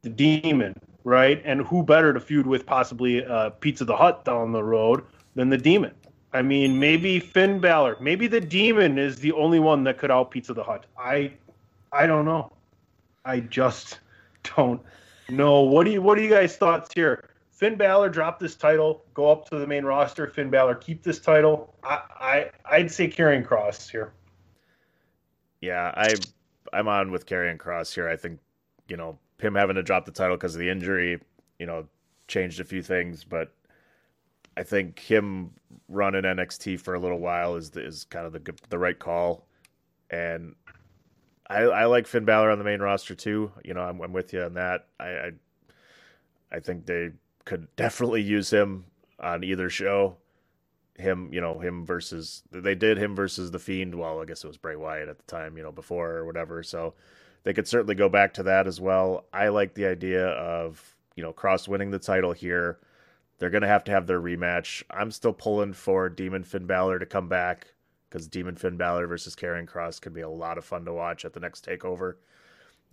[0.01, 1.41] the demon, right?
[1.45, 5.03] And who better to feud with possibly uh, Pizza the Hut down the road
[5.35, 5.93] than the demon?
[6.31, 10.31] I mean, maybe Finn Balor, maybe the demon is the only one that could out
[10.31, 10.85] Pizza the Hut.
[10.97, 11.33] I,
[11.91, 12.53] I don't know.
[13.25, 13.99] I just
[14.55, 14.81] don't
[15.27, 15.61] know.
[15.61, 17.29] What do you What are you guys' thoughts here?
[17.51, 20.27] Finn Balor drop this title, go up to the main roster.
[20.27, 21.75] Finn Balor keep this title.
[21.83, 24.13] I, I I'd say Karrion Kross here.
[25.61, 26.15] Yeah, I
[26.73, 28.07] I'm on with Karrion Kross here.
[28.07, 28.39] I think
[28.87, 31.19] you know him having to drop the title because of the injury,
[31.59, 31.87] you know,
[32.27, 33.53] changed a few things, but
[34.57, 35.51] I think him
[35.87, 39.47] running NXT for a little while is is kind of the the right call,
[40.09, 40.55] and
[41.49, 43.51] I I like Finn Balor on the main roster too.
[43.63, 44.87] You know, I'm I'm with you on that.
[44.99, 45.31] I I,
[46.51, 47.11] I think they
[47.45, 48.85] could definitely use him
[49.19, 50.17] on either show.
[50.99, 53.95] Him, you know, him versus they did him versus the Fiend.
[53.95, 56.61] Well, I guess it was Bray Wyatt at the time, you know, before or whatever.
[56.63, 56.93] So
[57.43, 59.25] they could certainly go back to that as well.
[59.33, 62.79] I like the idea of you know Kross winning the title here.
[63.37, 64.83] They're gonna have to have their rematch.
[64.91, 67.67] I'm still pulling for Demon Finn Balor to come back
[68.09, 71.25] because Demon Finn Balor versus Karrion Kross could be a lot of fun to watch
[71.25, 72.15] at the next Takeover.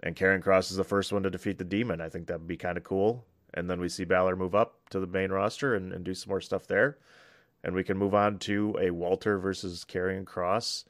[0.02, 2.00] And Karrion Kross is the first one to defeat the Demon.
[2.00, 3.24] I think that would be kind of cool.
[3.54, 6.28] And then we see Balor move up to the main roster and, and do some
[6.30, 6.98] more stuff there.
[7.66, 10.84] And we can move on to a Walter versus Karrion Kross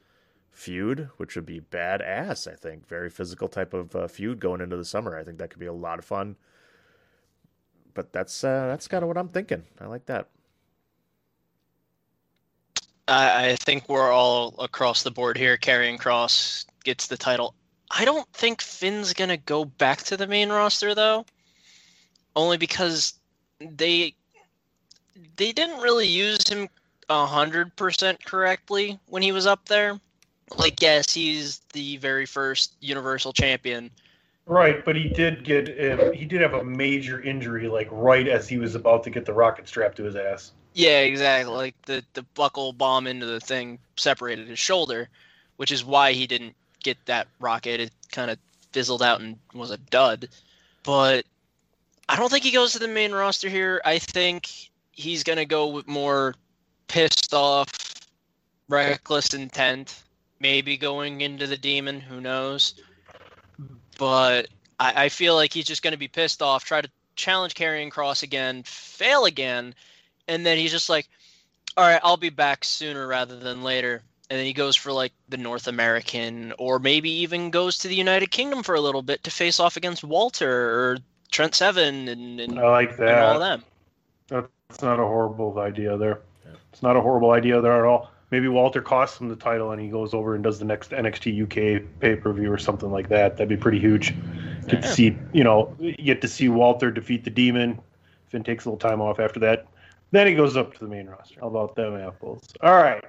[0.51, 2.47] feud, which would be badass.
[2.47, 5.17] I think very physical type of uh, feud going into the summer.
[5.17, 6.35] I think that could be a lot of fun.
[7.95, 9.63] But that's uh, that's kind of what I'm thinking.
[9.81, 10.27] I like that.
[13.07, 15.57] I, I think we're all across the board here.
[15.57, 17.55] Karrion Kross gets the title.
[17.89, 21.25] I don't think Finn's gonna go back to the main roster though,
[22.35, 23.15] only because
[23.59, 24.13] they
[25.35, 26.69] they didn't really use him
[27.09, 29.99] a hundred percent correctly when he was up there.
[30.57, 33.91] Like, yes, he's the very first Universal Champion.
[34.45, 35.67] Right, but he did get
[36.15, 39.33] he did have a major injury like right as he was about to get the
[39.33, 40.53] rocket strapped to his ass.
[40.73, 41.53] Yeah, exactly.
[41.53, 45.09] Like the the buckle bomb into the thing separated his shoulder,
[45.57, 47.81] which is why he didn't get that rocket.
[47.81, 48.37] It kind of
[48.71, 50.29] fizzled out and was a dud.
[50.83, 51.25] But
[52.07, 53.81] I don't think he goes to the main roster here.
[53.83, 56.35] I think he's gonna go with more
[56.87, 57.69] pissed off,
[58.67, 60.03] reckless intent.
[60.39, 62.01] Maybe going into the demon.
[62.01, 62.75] Who knows?
[63.97, 64.47] But
[64.79, 66.65] I, I feel like he's just gonna be pissed off.
[66.65, 69.73] Try to challenge Karrion Kross again, fail again,
[70.27, 71.07] and then he's just like,
[71.77, 75.13] "All right, I'll be back sooner rather than later." And then he goes for like
[75.29, 79.23] the North American, or maybe even goes to the United Kingdom for a little bit
[79.23, 80.97] to face off against Walter or
[81.31, 83.49] Trent Seven and, and, I like and all of that.
[83.49, 83.63] them.
[84.27, 84.56] That's
[84.87, 86.21] not a horrible idea there.
[86.71, 88.11] It's not a horrible idea there at all.
[88.31, 91.43] Maybe Walter costs him the title and he goes over and does the next NXT
[91.43, 93.37] UK pay per view or something like that.
[93.37, 94.13] That'd be pretty huge.
[94.67, 97.79] Get to see, you know, get to see Walter defeat the Demon.
[98.27, 99.67] Finn takes a little time off after that.
[100.11, 101.39] Then he goes up to the main roster.
[101.39, 102.43] How about them apples?
[102.61, 103.03] All right.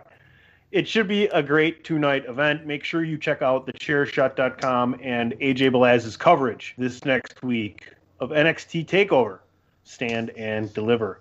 [0.73, 2.66] It should be a great two night event.
[2.66, 8.87] Make sure you check out thechairshot.com and AJ Belaz's coverage this next week of NXT
[8.87, 9.40] TakeOver.
[9.85, 11.21] Stand and deliver.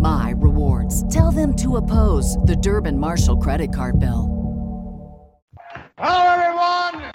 [0.00, 1.02] my rewards.
[1.12, 4.34] Tell them to oppose the Durbin Marshall credit card bill.
[5.98, 7.12] Hello, everyone.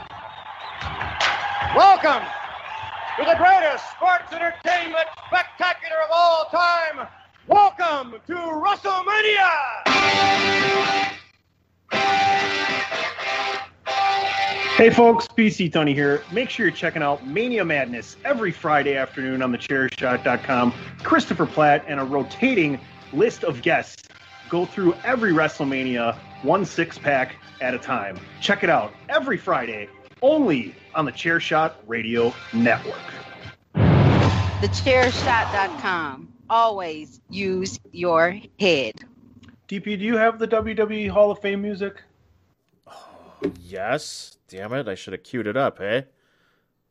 [1.75, 2.27] Welcome
[3.17, 7.07] to the greatest sports entertainment spectacular of all time.
[7.47, 9.49] Welcome to WrestleMania.
[14.75, 16.23] Hey folks, PC Tunney here.
[16.31, 20.73] Make sure you're checking out Mania Madness every Friday afternoon on thechairshot.com.
[21.03, 22.79] Christopher Platt and a rotating
[23.13, 24.09] list of guests
[24.49, 28.19] go through every WrestleMania one six pack at a time.
[28.41, 29.89] Check it out every Friday
[30.23, 32.97] only on the Chairshot Radio Network.
[33.75, 36.33] TheChairShot.com.
[36.49, 38.95] Always use your head.
[39.67, 42.01] DP, do you have the WWE Hall of Fame music?
[43.61, 44.37] Yes.
[44.47, 44.87] Damn it.
[44.87, 46.05] I should have queued it up, hey?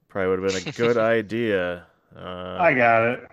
[0.08, 1.86] Probably would have been a good idea.
[2.16, 3.30] Uh, I got it.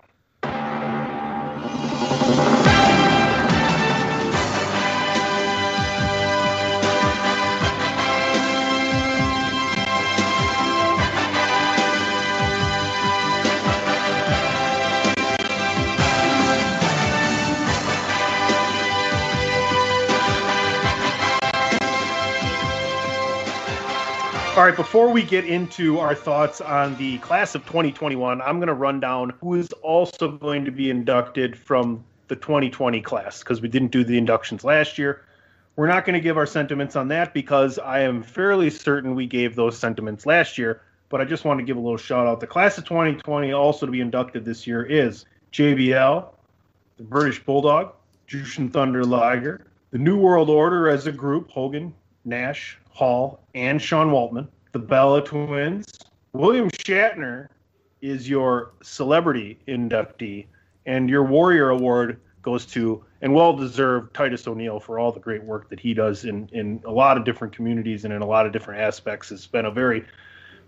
[24.60, 28.68] All right, before we get into our thoughts on the class of 2021, I'm going
[28.68, 33.62] to run down who is also going to be inducted from the 2020 class because
[33.62, 35.24] we didn't do the inductions last year.
[35.78, 39.28] We're not going to give our sentiments on that because I am fairly certain we
[39.28, 40.82] gave those sentiments last year.
[41.08, 42.42] But I just want to give a little shout out.
[42.42, 46.28] The class of 2020 also to be inducted this year is JBL,
[46.98, 47.94] the British Bulldog,
[48.28, 51.94] Jushin Thunder Liger, the New World Order as a group, Hogan,
[52.26, 55.98] Nash, Hall, and Sean Waltman, the Bella Twins.
[56.34, 57.48] William Shatner
[58.02, 60.48] is your celebrity inductee,
[60.86, 65.42] and your Warrior Award goes to, and well deserved, Titus O'Neil for all the great
[65.42, 68.46] work that he does in, in a lot of different communities and in a lot
[68.46, 69.32] of different aspects.
[69.32, 70.04] It's been a very,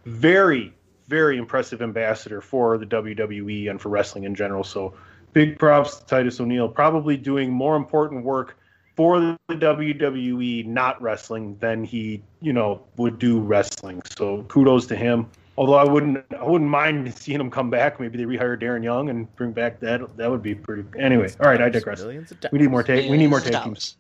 [0.05, 0.73] very,
[1.09, 4.63] very impressive ambassador for the WWE and for wrestling in general.
[4.63, 4.93] So
[5.33, 8.57] big props to Titus O'Neil, probably doing more important work
[9.01, 13.99] for the WWE not wrestling than he, you know, would do wrestling.
[14.15, 15.27] So kudos to him.
[15.57, 17.99] Although I wouldn't, I wouldn't mind seeing him come back.
[17.99, 20.15] Maybe they rehire Darren Young and bring back that.
[20.17, 20.83] That would be pretty.
[20.99, 22.01] Anyway, all right, I digress.
[22.01, 23.09] Millions We need more take.
[23.09, 23.97] We need more Millions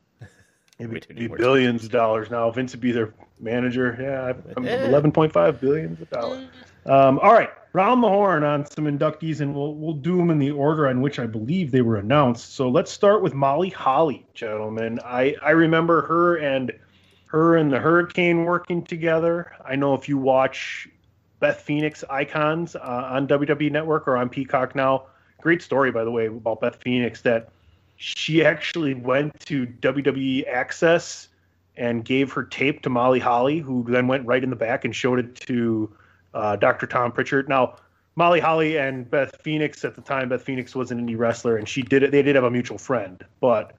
[0.89, 1.19] take of teams.
[1.19, 2.49] It'd be billions of dollars now.
[2.51, 3.97] Vince would be their manager.
[3.99, 4.87] Yeah, I'm Eh.
[4.89, 6.47] 11.5 billions of dollars.
[6.85, 10.39] Um, all right, round the horn on some inductees, and we'll we'll do them in
[10.39, 12.55] the order in which I believe they were announced.
[12.55, 14.99] So let's start with Molly Holly, gentlemen.
[15.05, 16.71] I I remember her and
[17.27, 19.51] her and the Hurricane working together.
[19.63, 20.89] I know if you watch
[21.39, 25.03] Beth Phoenix Icons uh, on WWE Network or on Peacock now,
[25.39, 27.49] great story by the way about Beth Phoenix that
[28.01, 31.27] she actually went to WWE Access
[31.77, 34.95] and gave her tape to Molly Holly, who then went right in the back and
[34.95, 35.95] showed it to
[36.33, 36.87] uh, Dr.
[36.87, 37.47] Tom Pritchard.
[37.47, 37.75] Now,
[38.15, 41.69] Molly Holly and Beth Phoenix at the time, Beth Phoenix was an indie wrestler, and
[41.69, 42.09] she did it.
[42.09, 43.75] They did have a mutual friend, but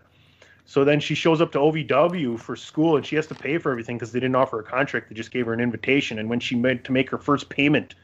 [0.67, 3.73] so then she shows up to OVW for school, and she has to pay for
[3.73, 5.09] everything because they didn't offer a contract.
[5.09, 6.21] They just gave her an invitation.
[6.21, 7.97] And when she went to make her first payment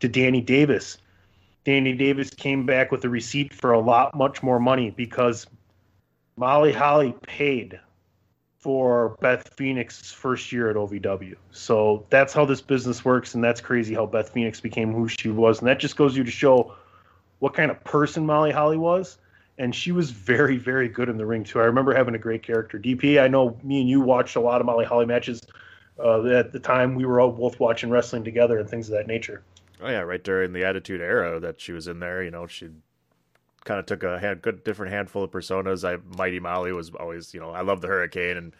[0.00, 0.96] to Danny Davis,
[1.64, 5.46] Danny Davis came back with a receipt for a lot much more money because
[6.38, 7.80] Molly Holly paid
[8.58, 11.34] for Beth Phoenix's first year at OVW.
[11.50, 15.30] So that's how this business works, and that's crazy how Beth Phoenix became who she
[15.30, 15.58] was.
[15.58, 16.74] And that just goes you to show
[17.40, 19.18] what kind of person Molly Holly was.
[19.58, 21.60] And she was very, very good in the ring too.
[21.60, 22.78] I remember having a great character.
[22.78, 25.40] DP, I know me and you watched a lot of Molly Holly matches
[25.98, 26.94] uh, at the time.
[26.94, 29.42] We were all both watching wrestling together and things of that nature.
[29.80, 32.22] Oh yeah, right during the Attitude Era that she was in there.
[32.22, 32.70] You know, she
[33.64, 35.84] kind of took a hand, good different handful of personas.
[35.88, 38.54] I Mighty Molly was always, you know, I love the Hurricane and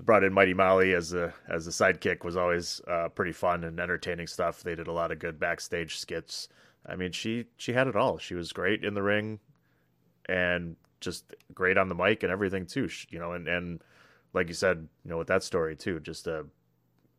[0.00, 3.78] brought in Mighty Molly as a as a sidekick was always uh, pretty fun and
[3.80, 4.62] entertaining stuff.
[4.62, 6.48] They did a lot of good backstage skits.
[6.86, 8.18] I mean, she she had it all.
[8.18, 9.40] She was great in the ring,
[10.26, 12.88] and just great on the mic and everything too.
[12.88, 13.82] She- You know, and and
[14.32, 16.46] like you said, you know, with that story too, just a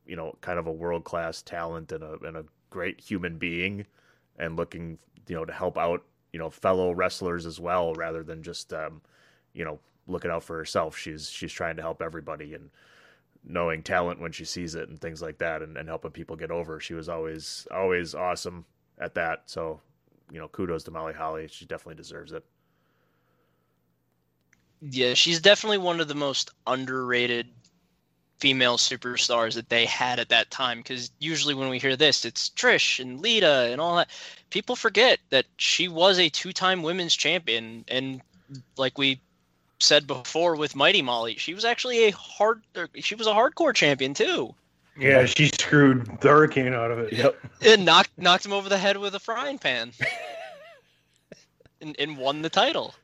[0.06, 3.86] you know, kind of a world class talent and a and a great human being,
[4.38, 8.44] and looking you know to help out you know fellow wrestlers as well, rather than
[8.44, 9.02] just um,
[9.54, 10.98] you know looking out for herself.
[10.98, 12.70] She's she's trying to help everybody and
[13.46, 16.52] knowing talent when she sees it and things like that, and, and helping people get
[16.52, 16.80] over.
[16.80, 18.66] She was always always awesome
[19.00, 19.44] at that.
[19.46, 19.80] So
[20.32, 21.48] you know, kudos to Molly Holly.
[21.48, 22.44] She definitely deserves it.
[24.82, 27.48] Yeah, she's definitely one of the most underrated
[28.44, 32.50] female superstars that they had at that time because usually when we hear this it's
[32.50, 34.10] Trish and Lita and all that
[34.50, 37.86] people forget that she was a two-time women's champion.
[37.88, 38.22] And
[38.76, 39.22] like we
[39.80, 43.74] said before with Mighty Molly she was actually a hard er, she was a hardcore
[43.74, 44.54] champion too.
[45.00, 47.14] Yeah, she screwed the Hurricane out of it.
[47.14, 47.40] Yep.
[47.62, 49.94] and knocked knocked him over the head with a frying pan.
[51.82, 52.96] And, and won the title.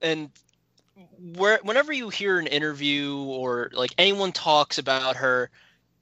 [0.00, 0.30] And
[1.34, 5.50] where whenever you hear an interview or like anyone talks about her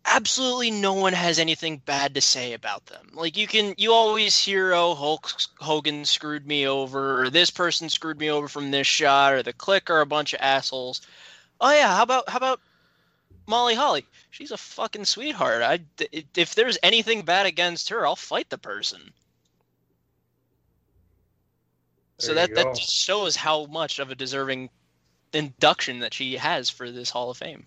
[0.06, 3.08] absolutely no one has anything bad to say about them.
[3.14, 7.88] Like you can you always hear oh hulk hogan screwed me over or this person
[7.88, 11.00] screwed me over from this shot or the Kliq are a bunch of assholes.
[11.60, 12.60] Oh yeah how about how about
[13.46, 14.06] molly holly?
[14.30, 15.62] She's a fucking sweetheart.
[15.62, 15.80] I
[16.34, 19.12] if there's anything bad against her i'll fight the person.
[22.18, 22.74] So There that that go.
[22.74, 24.70] just shows how much of a deserving
[25.34, 27.66] induction that she has for this Hall of Fame.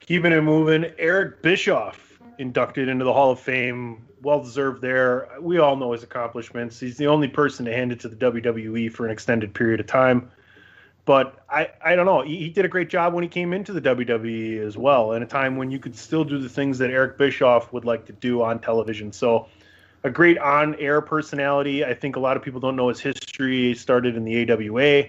[0.00, 4.06] Keeping it moving, Eric Bischoff inducted into the Hall of Fame.
[4.22, 5.28] Well deserved there.
[5.40, 6.80] We all know his accomplishments.
[6.80, 9.86] He's the only person to hand it to the WWE for an extended period of
[9.86, 10.30] time.
[11.04, 12.22] But I, I don't know.
[12.22, 15.22] He, he did a great job when he came into the WWE as well, in
[15.22, 18.12] a time when you could still do the things that Eric Bischoff would like to
[18.12, 19.12] do on television.
[19.12, 19.48] So,
[20.04, 21.84] a great on-air personality.
[21.84, 23.68] I think a lot of people don't know his history.
[23.68, 25.08] He started in the AWA.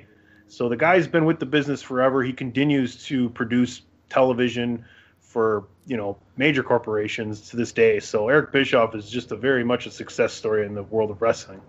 [0.49, 2.23] So the guy's been with the business forever.
[2.23, 4.83] He continues to produce television
[5.19, 7.99] for you know major corporations to this day.
[7.99, 11.21] So Eric Bischoff is just a very much a success story in the world of
[11.21, 11.61] wrestling.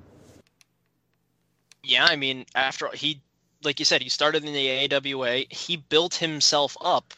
[1.85, 3.21] Yeah, I mean, after he,
[3.63, 5.45] like you said, he started in the AWA.
[5.51, 7.15] He built himself up.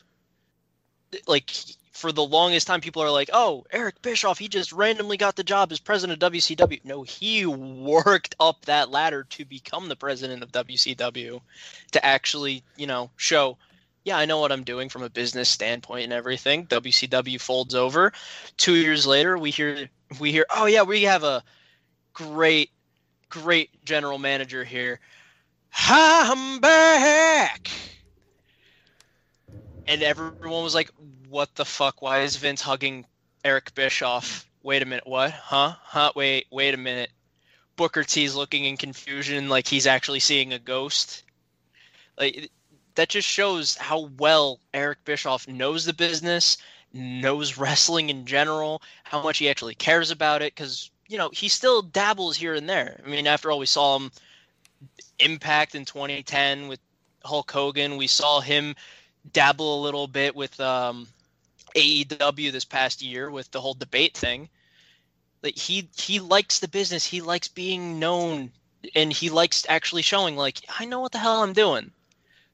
[1.27, 1.51] Like
[1.93, 5.45] for the longest time, people are like, "Oh, Eric Bischoff, he just randomly got the
[5.45, 10.43] job as president of WCW." No, he worked up that ladder to become the president
[10.43, 11.41] of WCW,
[11.93, 13.59] to actually, you know, show,
[14.05, 16.67] yeah, I know what I'm doing from a business standpoint and everything.
[16.67, 18.13] WCW folds over.
[18.57, 19.89] Two years later, we hear,
[20.19, 21.45] we hear, oh yeah, we have a
[22.15, 22.71] great,
[23.29, 24.99] great general manager here.
[25.75, 27.71] I'm back.
[29.87, 30.91] And everyone was like,
[31.29, 32.03] what the fuck?
[32.03, 33.05] Why is Vince hugging
[33.45, 34.47] Eric Bischoff?
[34.63, 35.33] Wait a minute, what?
[35.33, 35.75] Huh?
[35.83, 36.13] Huh?
[36.15, 37.11] Wait, wait a minute.
[37.77, 41.25] Booker T's looking in confusion like he's actually seeing a ghost.
[42.19, 42.51] Like
[42.95, 46.59] that just shows how well Eric Bischoff knows the business,
[46.93, 51.49] knows wrestling in general, how much he actually cares about it cuz you know, he
[51.49, 53.01] still dabbles here and there.
[53.05, 54.11] I mean, after all we saw him
[55.19, 56.81] Impact in 2010 with
[57.25, 58.75] Hulk Hogan, we saw him
[59.33, 61.07] dabble a little bit with um,
[61.75, 64.49] AEW this past year with the whole debate thing.
[65.43, 68.51] Like he he likes the business, he likes being known,
[68.95, 71.91] and he likes actually showing like I know what the hell I'm doing.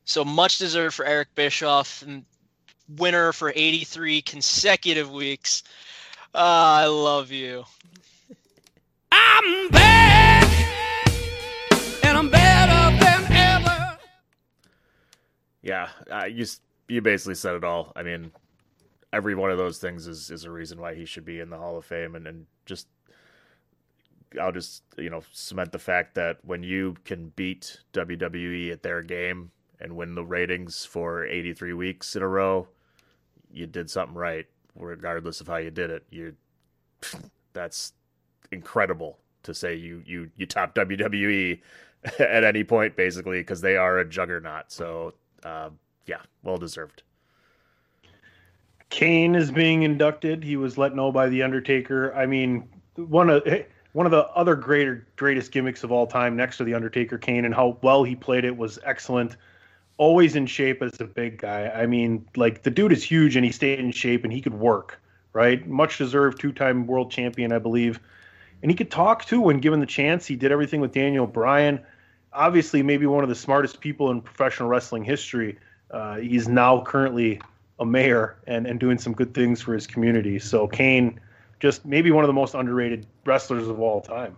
[0.05, 2.03] So much deserved for Eric Bischoff,
[2.97, 5.63] winner for 83 consecutive weeks.
[6.35, 7.65] Uh, I love you.
[9.13, 10.48] I'm back,
[15.69, 16.47] Yeah, uh, you
[16.89, 17.93] you basically said it all.
[17.95, 18.33] I mean,
[19.13, 21.59] every one of those things is is a reason why he should be in the
[21.59, 22.89] Hall of Fame, and and just
[24.41, 29.03] I'll just you know cement the fact that when you can beat WWE at their
[29.03, 32.67] game and win the ratings for 83 weeks in a row,
[33.53, 36.07] you did something right, regardless of how you did it.
[36.09, 36.35] You
[37.53, 37.93] that's
[38.51, 41.61] incredible to say you you you top WWE
[42.19, 44.73] at any point basically because they are a juggernaut.
[44.73, 45.13] So
[45.45, 45.71] uh,
[46.07, 47.03] yeah, well deserved.
[48.91, 50.43] Kane is being inducted.
[50.43, 52.15] He was let know by the Undertaker.
[52.15, 53.47] I mean, one of
[53.93, 57.45] one of the other greater greatest gimmicks of all time, next to the Undertaker, Kane,
[57.45, 59.37] and how well he played it was excellent.
[59.99, 61.69] Always in shape as a big guy.
[61.69, 64.55] I mean, like the dude is huge and he stayed in shape and he could
[64.55, 65.01] work.
[65.35, 68.01] Right, much deserved two-time world champion, I believe,
[68.63, 70.27] and he could talk too when given the chance.
[70.27, 71.81] He did everything with Daniel Bryan.
[72.33, 75.59] Obviously, maybe one of the smartest people in professional wrestling history.
[75.91, 77.41] Uh, he's now currently
[77.81, 80.39] a mayor and, and doing some good things for his community.
[80.39, 81.19] So Kane,
[81.61, 84.37] just maybe one of the most underrated wrestlers of all time.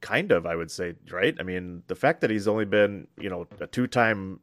[0.00, 1.34] Kind of, I would say, right?
[1.40, 4.40] I mean, the fact that he's only been, you know, a two-time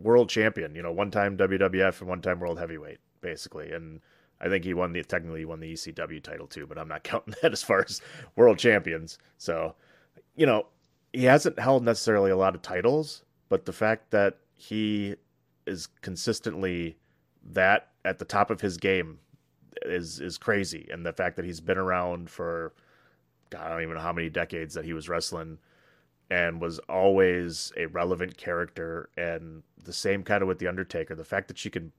[0.00, 4.00] world champion, you know, one-time WWF and one-time world heavyweight, basically, and
[4.40, 7.04] I think he won the technically he won the ECW title too, but I'm not
[7.04, 8.00] counting that as far as
[8.36, 9.18] world champions.
[9.38, 9.74] So,
[10.36, 10.66] you know,
[11.12, 15.16] he hasn't held necessarily a lot of titles, but the fact that he
[15.66, 16.96] is consistently
[17.44, 19.18] that at the top of his game
[19.82, 22.72] is is crazy, and the fact that he's been around for
[23.50, 25.58] God, I don't even know how many decades that he was wrestling
[26.30, 31.14] and was always a relevant character and the same kind of with the Undertaker.
[31.14, 31.92] The fact that you can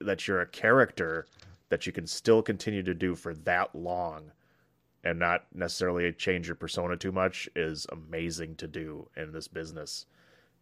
[0.00, 1.26] that you're a character
[1.70, 4.32] that you can still continue to do for that long
[5.04, 10.06] and not necessarily change your persona too much is amazing to do in this business.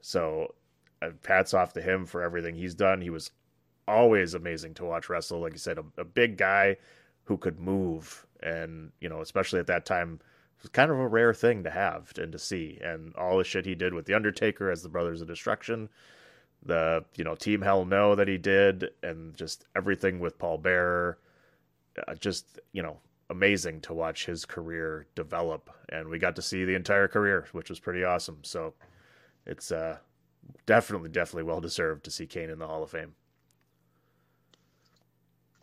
[0.00, 0.54] So,
[1.02, 3.00] uh, hats off to him for everything he's done.
[3.00, 3.30] He was
[3.86, 5.40] always amazing to watch wrestle.
[5.40, 6.76] Like you said, a, a big guy
[7.24, 10.20] who could move, and you know, especially at that time,
[10.56, 12.78] it was kind of a rare thing to have and to see.
[12.82, 15.88] And all the shit he did with the Undertaker as the Brothers of Destruction,
[16.64, 21.18] the you know Team Hell No that he did, and just everything with Paul Bearer,
[22.06, 22.98] uh, just you know
[23.30, 27.70] amazing to watch his career develop, and we got to see the entire career, which
[27.70, 28.38] was pretty awesome.
[28.42, 28.74] So
[29.46, 29.98] it's uh,
[30.66, 33.14] definitely definitely well deserved to see Kane in the Hall of Fame.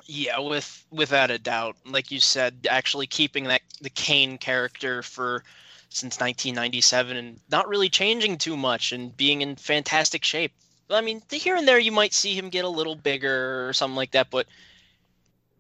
[0.06, 1.78] Yeah, with without a doubt.
[1.86, 5.44] Like you said, actually keeping that the Kane character for
[5.90, 10.52] since 1997 and not really changing too much and being in fantastic shape.
[10.90, 13.96] I mean, here and there you might see him get a little bigger or something
[13.96, 14.46] like that, but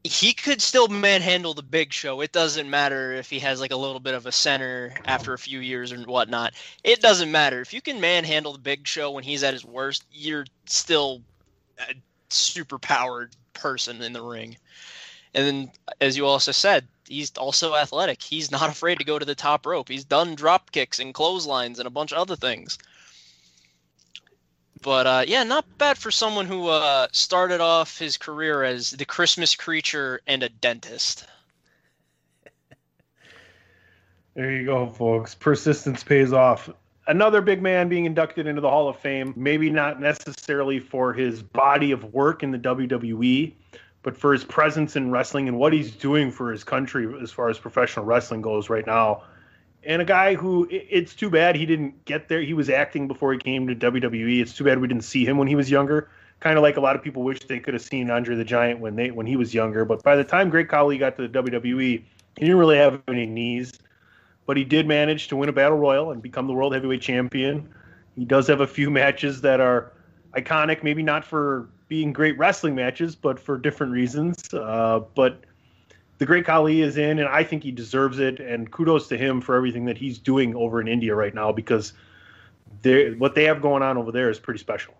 [0.05, 2.21] he could still manhandle the big show.
[2.21, 5.39] It doesn't matter if he has like a little bit of a center after a
[5.39, 6.53] few years or whatnot.
[6.83, 7.59] It doesn't matter.
[7.59, 11.23] If you can manhandle the big show when he's at his worst, you're still
[11.79, 11.95] a
[12.29, 14.57] super powered person in the ring.
[15.33, 18.21] And then, as you also said, he's also athletic.
[18.21, 19.89] He's not afraid to go to the top rope.
[19.89, 22.77] He's done drop kicks and clotheslines and a bunch of other things.
[24.85, 29.03] But uh, yeah, not bad for someone who uh, started off his career as the
[29.03, 31.25] Christmas creature and a dentist.
[34.35, 35.33] There you go, folks.
[35.33, 36.69] Persistence pays off.
[37.07, 41.41] Another big man being inducted into the Hall of Fame, maybe not necessarily for his
[41.41, 43.53] body of work in the WWE,
[44.03, 47.49] but for his presence in wrestling and what he's doing for his country as far
[47.49, 49.23] as professional wrestling goes right now.
[49.85, 52.41] And a guy who it's too bad he didn't get there.
[52.41, 54.41] He was acting before he came to WWE.
[54.41, 56.09] It's too bad we didn't see him when he was younger.
[56.39, 58.79] Kind of like a lot of people wish they could have seen Andre the Giant
[58.79, 59.85] when they when he was younger.
[59.85, 62.05] But by the time Great Khali got to the WWE, he
[62.37, 63.79] didn't really have any knees
[64.45, 67.73] but he did manage to win a battle royal and become the world heavyweight champion.
[68.15, 69.91] He does have a few matches that are
[70.33, 74.53] iconic, maybe not for being great wrestling matches, but for different reasons.
[74.53, 75.43] Uh, but
[76.17, 78.39] the Great Khali is in, and I think he deserves it.
[78.39, 81.93] And kudos to him for everything that he's doing over in India right now because
[83.17, 84.93] what they have going on over there is pretty special.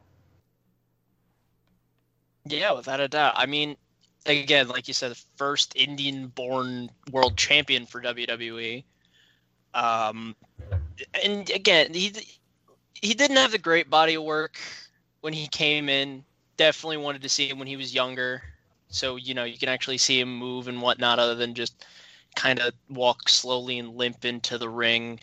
[2.46, 3.34] Yeah, without a doubt.
[3.36, 3.76] I mean,
[4.26, 8.84] again, like you said, the first Indian-born world champion for WWE.
[9.74, 10.36] Um,
[11.24, 12.14] and again, he
[12.94, 14.58] he didn't have the great body of work
[15.22, 16.24] when he came in.
[16.58, 18.42] Definitely wanted to see him when he was younger,
[18.96, 21.86] so you know you can actually see him move and whatnot, other than just
[22.36, 25.20] kind of walk slowly and limp into the ring.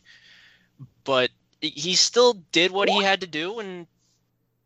[1.05, 3.87] But he still did what he had to do, and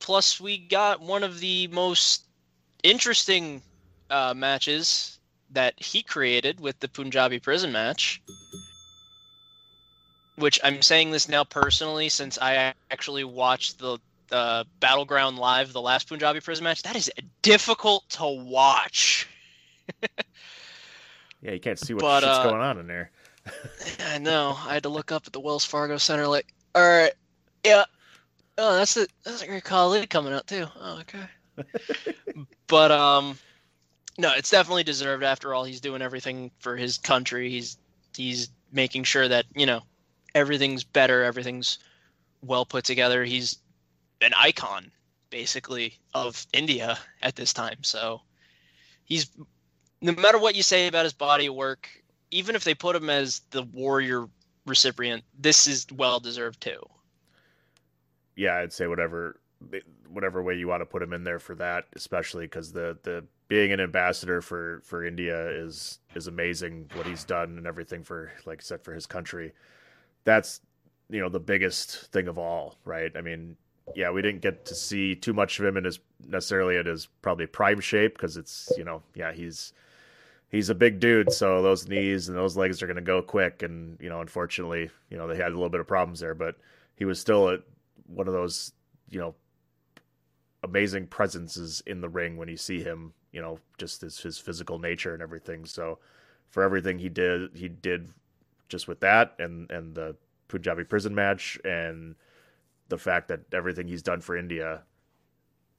[0.00, 2.24] plus we got one of the most
[2.82, 3.62] interesting
[4.10, 5.18] uh, matches
[5.50, 8.20] that he created with the Punjabi prison match
[10.36, 13.98] which I'm saying this now personally since I actually watched the
[14.32, 16.82] uh, Battleground Live, the last Punjabi prison match.
[16.82, 17.10] That is
[17.42, 19.28] difficult to watch.
[21.42, 23.10] yeah, you can't see what but, shit's uh, going on in there.
[24.06, 24.56] I know.
[24.66, 27.12] I had to look up at the Wells Fargo Center, like, all right,
[27.64, 27.84] yeah.
[28.58, 30.66] Oh, that's a that's a great Khali coming out too.
[30.80, 32.44] Oh, okay.
[32.66, 33.38] but um,
[34.18, 35.22] no, it's definitely deserved.
[35.22, 37.50] After all, he's doing everything for his country.
[37.50, 37.76] He's
[38.16, 39.82] he's making sure that you know
[40.34, 41.78] everything's better, everything's
[42.42, 43.24] well put together.
[43.24, 43.58] He's
[44.20, 44.90] an icon
[45.30, 47.82] basically of India at this time.
[47.82, 48.20] So
[49.04, 49.30] he's
[50.00, 51.88] no matter what you say about his body work,
[52.30, 54.26] even if they put him as the warrior
[54.66, 56.80] recipient, this is well deserved too.
[58.36, 59.40] Yeah, I'd say whatever
[60.08, 63.24] whatever way you want to put him in there for that, especially because the the
[63.48, 68.32] being an ambassador for for India is is amazing what he's done and everything for
[68.44, 69.52] like said for his country
[70.26, 70.60] that's
[71.08, 73.10] you know the biggest thing of all, right?
[73.16, 73.56] I mean,
[73.94, 77.06] yeah, we didn't get to see too much of him in his necessarily at his
[77.22, 79.72] probably prime shape because it's you know yeah he's
[80.48, 83.62] he's a big dude, so those knees and those legs are going to go quick,
[83.62, 86.56] and you know unfortunately you know they had a little bit of problems there, but
[86.96, 87.58] he was still a,
[88.06, 88.72] one of those
[89.08, 89.34] you know
[90.62, 94.78] amazing presences in the ring when you see him, you know just his his physical
[94.78, 95.64] nature and everything.
[95.64, 95.98] So
[96.48, 98.10] for everything he did, he did
[98.68, 100.16] just with that and and the
[100.48, 102.14] Punjabi prison match and
[102.88, 104.82] the fact that everything he's done for India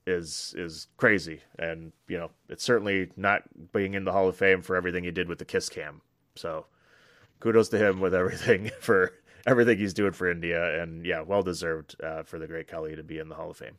[0.05, 1.41] is is crazy.
[1.59, 5.11] And you know it's certainly not being in the Hall of Fame for everything he
[5.11, 6.01] did with the kiss cam.
[6.35, 6.65] So
[7.39, 9.13] kudos to him with everything for
[9.45, 10.81] everything he's doing for India.
[10.81, 13.57] And yeah well deserved uh, for the great Khali to be in the Hall of
[13.57, 13.77] Fame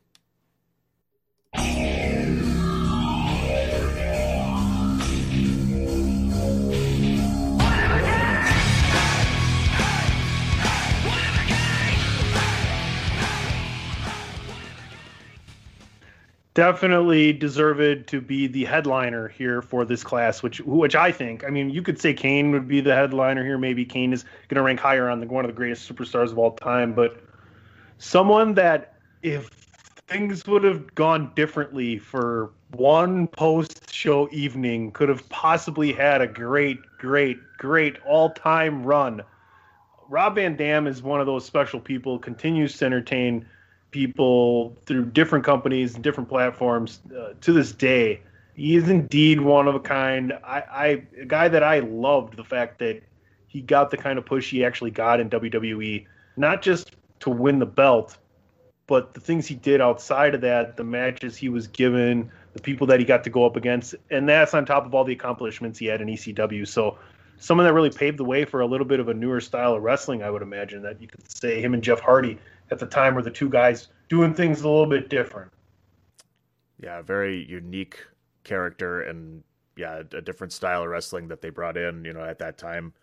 [16.59, 21.45] definitely deserved to be the headliner here for this class, which which I think.
[21.45, 23.57] I mean, you could say Kane would be the headliner here.
[23.57, 26.37] Maybe Kane is going to rank higher on the one of the greatest superstars of
[26.37, 27.23] all time, but
[27.97, 29.47] someone that if
[30.07, 36.27] things would have gone differently for one post show evening could have possibly had a
[36.27, 39.21] great great great all-time run
[40.09, 43.45] rob van dam is one of those special people continues to entertain
[43.91, 48.21] people through different companies and different platforms uh, to this day.
[48.55, 50.33] He is indeed one of a kind.
[50.43, 50.85] I, I
[51.21, 53.01] a guy that I loved the fact that
[53.47, 56.05] he got the kind of push he actually got in WWE,
[56.37, 58.17] not just to win the belt,
[58.85, 62.85] but the things he did outside of that, the matches he was given, the people
[62.87, 65.79] that he got to go up against, and that's on top of all the accomplishments
[65.79, 66.67] he had in ECW.
[66.67, 66.97] So
[67.37, 69.81] someone that really paved the way for a little bit of a newer style of
[69.81, 72.37] wrestling, I would imagine that you could say him and Jeff Hardy
[72.71, 75.51] at the time were the two guys doing things a little bit different.
[76.81, 77.99] Yeah, very unique
[78.43, 79.43] character and
[79.75, 82.93] yeah, a different style of wrestling that they brought in, you know, at that time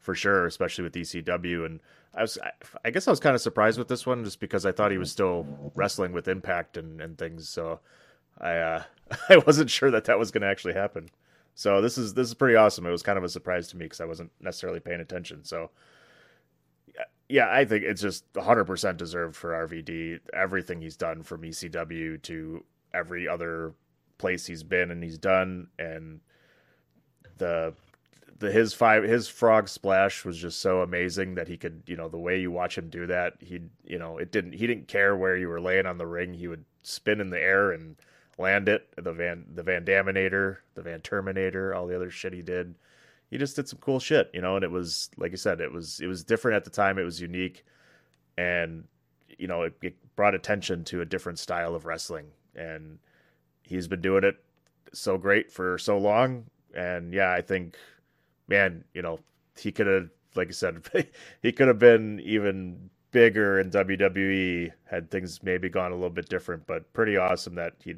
[0.00, 1.64] for sure, especially with ECW.
[1.64, 1.80] And
[2.12, 2.38] I was,
[2.84, 4.98] I, guess I was kind of surprised with this one just because I thought he
[4.98, 7.48] was still wrestling with Impact and, and things.
[7.48, 7.80] So
[8.40, 8.82] I, uh,
[9.28, 11.08] I wasn't sure that that was going to actually happen.
[11.54, 12.84] So this is this is pretty awesome.
[12.84, 15.44] It was kind of a surprise to me because I wasn't necessarily paying attention.
[15.44, 15.70] So
[17.28, 20.20] yeah, I think it's just 100% deserved for RVD.
[20.32, 23.72] Everything he's done from ECW to every other
[24.18, 26.20] place he's been and he's done, and
[27.38, 27.74] the
[28.38, 32.08] the his five his frog splash was just so amazing that he could you know
[32.08, 35.16] the way you watch him do that he you know it didn't he didn't care
[35.16, 36.34] where you were laying on the ring.
[36.34, 37.96] He would spin in the air and
[38.38, 38.88] land it.
[38.96, 42.74] The van the van daminator the van terminator all the other shit he did
[43.30, 45.72] he just did some cool shit you know and it was like you said it
[45.72, 47.64] was it was different at the time it was unique
[48.36, 48.84] and
[49.38, 52.98] you know it, it brought attention to a different style of wrestling and
[53.62, 54.36] he's been doing it
[54.92, 56.44] so great for so long
[56.74, 57.76] and yeah i think
[58.48, 59.18] man, you know,
[59.58, 60.82] he could have, like I said,
[61.42, 66.28] he could have been even bigger in WWE had things maybe gone a little bit
[66.28, 66.66] different.
[66.66, 67.94] But pretty awesome that he,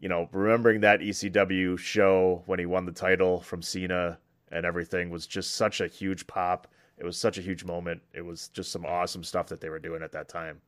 [0.00, 4.18] you know, remembering that ECW show when he won the title from Cena
[4.52, 6.68] and everything was just such a huge pop.
[6.98, 8.02] It was such a huge moment.
[8.12, 10.60] It was just some awesome stuff that they were doing at that time.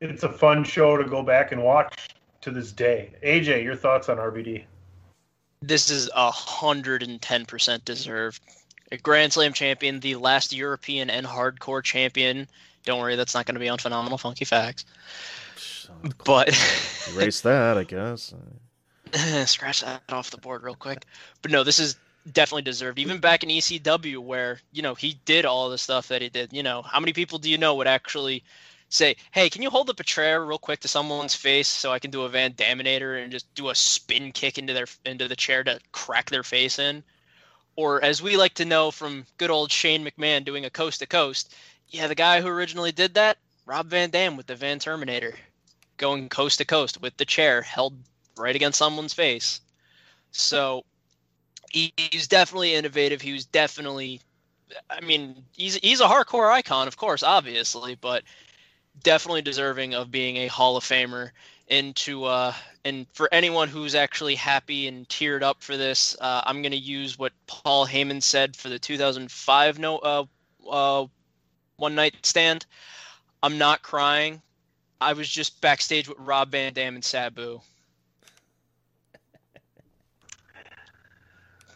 [0.00, 2.08] It's a fun show to go back and watch
[2.42, 3.14] to this day.
[3.24, 4.64] AJ, your thoughts on RVD?
[5.62, 8.42] This is a hundred and ten percent deserved.
[8.92, 12.46] A Grand Slam champion, the last European and hardcore champion.
[12.84, 14.84] Don't worry, that's not going to be on Phenomenal Funky Facts.
[16.24, 16.48] But
[17.14, 18.34] erase that, I guess.
[19.46, 21.06] Scratch that off the board real quick.
[21.40, 21.96] But no, this is
[22.32, 22.98] definitely deserved.
[22.98, 26.52] Even back in ECW, where you know he did all the stuff that he did.
[26.52, 28.42] You know, how many people do you know would actually
[28.88, 31.98] say, "Hey, can you hold up a chair real quick to someone's face so I
[31.98, 35.36] can do a Van Daminator and just do a spin kick into their into the
[35.36, 37.04] chair to crack their face in?"
[37.76, 41.06] Or as we like to know from good old Shane McMahon doing a coast to
[41.06, 41.52] coast,
[41.88, 45.36] yeah, the guy who originally did that, Rob Van Dam with the Van Terminator,
[45.96, 47.94] going coast to coast with the chair held
[48.36, 49.60] right against someone's face.
[50.30, 50.84] So
[51.74, 53.20] he, he's definitely innovative.
[53.20, 54.20] He was definitely,
[54.88, 58.22] I mean, he's he's a hardcore icon, of course, obviously, but
[59.02, 61.30] definitely deserving of being a Hall of Famer.
[61.68, 62.54] And to uh,
[62.84, 67.18] and for anyone who's actually happy and teared up for this, uh, I'm to use
[67.18, 70.24] what Paul Heyman said for the 2005 no uh,
[70.70, 71.06] uh,
[71.76, 72.66] one night stand.
[73.42, 74.40] I'm not crying.
[75.00, 77.60] I was just backstage with Rob Van Dam and Sabu.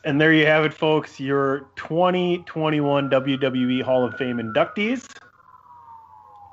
[0.08, 1.20] And there you have it, folks.
[1.20, 5.06] Your 2021 WWE Hall of Fame inductees.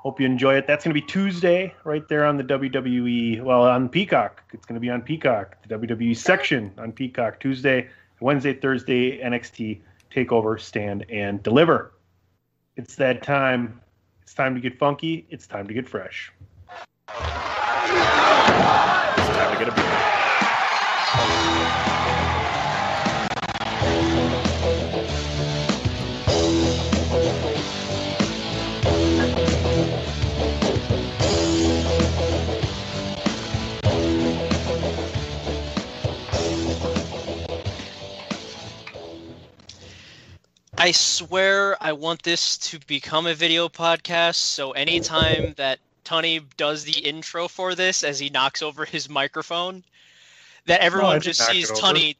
[0.02, 0.66] Hope you enjoy it.
[0.66, 3.40] That's going to be Tuesday, right there on the WWE.
[3.40, 4.42] Well, on Peacock.
[4.52, 5.56] It's going to be on Peacock.
[5.66, 7.88] The WWE section on Peacock Tuesday,
[8.20, 9.22] Wednesday, Thursday.
[9.22, 9.80] NXT
[10.14, 11.94] Takeover, Stand and Deliver.
[12.76, 13.80] It's that time.
[14.20, 15.26] It's time to get funky.
[15.30, 16.30] It's time to get fresh.
[17.08, 17.16] It's
[19.30, 21.55] time to get a beer.
[40.86, 44.36] I swear I want this to become a video podcast.
[44.36, 49.82] So anytime that Tunney does the intro for this as he knocks over his microphone,
[50.66, 51.80] that everyone I just sees it over.
[51.80, 52.14] Tunney,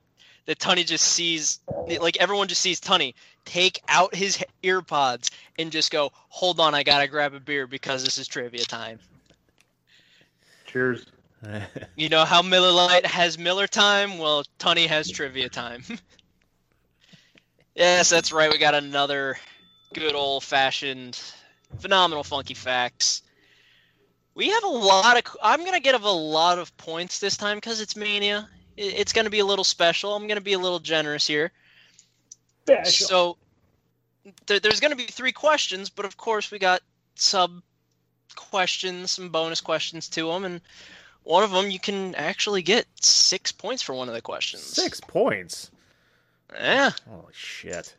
[0.46, 1.60] that Tunney just sees,
[2.00, 3.14] like everyone just sees Tunney
[3.44, 7.68] take out his ear pods and just go, hold on, I gotta grab a beer
[7.68, 8.98] because this is trivia time.
[10.66, 11.06] Cheers.
[11.94, 14.18] You know how Miller Lite has Miller time?
[14.18, 15.84] Well, Tunney has trivia time.
[17.76, 18.50] yes, that's right.
[18.50, 19.38] We got another
[19.94, 21.20] good old fashioned,
[21.78, 23.22] phenomenal funky facts.
[24.34, 25.36] We have a lot of.
[25.42, 28.48] I'm gonna give a lot of points this time because it's Mania.
[28.76, 30.14] It's gonna be a little special.
[30.14, 31.52] I'm gonna be a little generous here.
[32.90, 33.38] So
[34.46, 36.82] there, there's gonna be three questions, but of course we got
[37.14, 37.62] sub
[38.34, 40.60] questions, some bonus questions to them, and
[41.22, 44.62] one of them you can actually get six points for one of the questions.
[44.62, 45.70] Six points.
[46.54, 47.94] Yeah, Holy shit.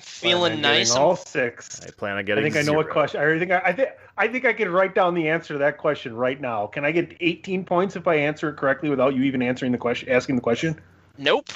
[0.00, 0.94] feeling Plan on nice.
[0.94, 1.84] All six.
[1.86, 2.44] I plan on getting.
[2.44, 2.52] I getting.
[2.52, 3.20] think I know what question.
[3.20, 5.78] I think I, I think I think I could write down the answer to that
[5.78, 6.66] question right now.
[6.66, 9.78] Can I get 18 points if I answer it correctly without you even answering the
[9.78, 10.80] question, asking the question?
[11.18, 11.48] Nope.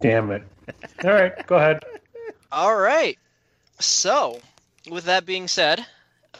[0.00, 0.42] Damn it!
[1.04, 1.84] All right, go ahead.
[2.52, 3.18] All right.
[3.80, 4.40] So,
[4.90, 5.84] with that being said,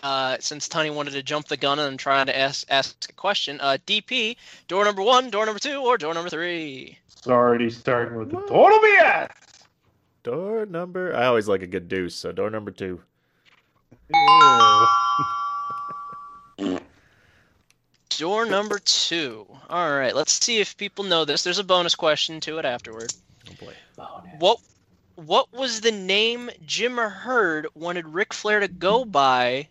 [0.03, 3.61] uh, since Tony wanted to jump the gun and try to ask ask a question,
[3.61, 4.37] uh, DP,
[4.67, 6.99] door number one, door number two, or door number three?
[7.09, 9.31] It's already starting with the total BS.
[10.23, 11.15] Door number.
[11.15, 13.01] I always like a good deuce, so door number two.
[18.19, 19.47] Door number two.
[19.71, 21.45] All right, let's see if people know this.
[21.45, 23.15] There's a bonus question to it afterward.
[23.49, 23.75] Oh boy.
[24.41, 24.59] What
[25.15, 29.69] what was the name Jim Herd wanted Ric Flair to go by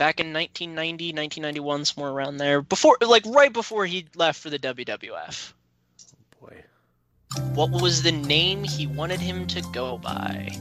[0.00, 2.62] back in 1990, 1991, somewhere around there?
[2.62, 5.52] Before like right before he left for the WWF.
[6.40, 6.64] Boy.
[7.52, 10.56] What was the name he wanted him to go by?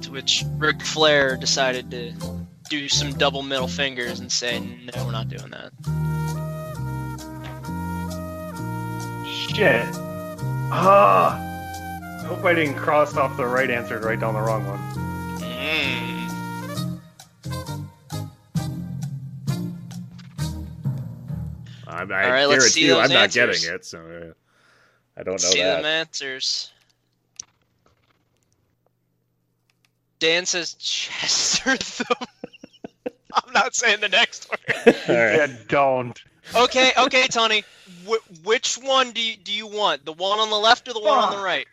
[0.00, 2.12] To which Ric Flair decided to
[2.68, 5.70] do some double middle fingers and say, no, we're not doing that.
[9.54, 9.86] Shit.
[10.72, 11.53] Ah.
[12.24, 14.78] I hope I didn't cross off the right answer to write down the wrong one.
[15.40, 17.00] Mm.
[21.86, 23.60] I'm, I All right, let's see guarantee you, those I'm not answers.
[23.60, 24.32] getting it, so uh,
[25.20, 26.72] I don't know See them answers.
[30.18, 31.76] Dan says Chester.
[33.34, 34.60] I'm not saying the next word.
[34.86, 35.36] All right.
[35.36, 36.18] Yeah, don't.
[36.56, 37.64] Okay, okay, Tony.
[38.08, 40.06] Wh- which one do you, do you want?
[40.06, 41.66] The one on the left or the one on the right?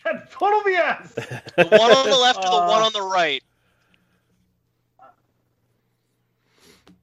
[0.04, 1.14] That's total BS.
[1.56, 3.42] The one on the left or the one Uh, on the right?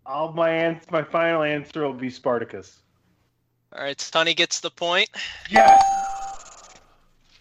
[0.05, 2.79] All my ans- my final answer will be Spartacus.
[3.75, 5.09] All right, Tony gets the point.
[5.49, 5.81] Yes.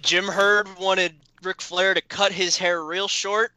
[0.01, 3.53] Jim Herd wanted Ric Flair to cut his hair real short,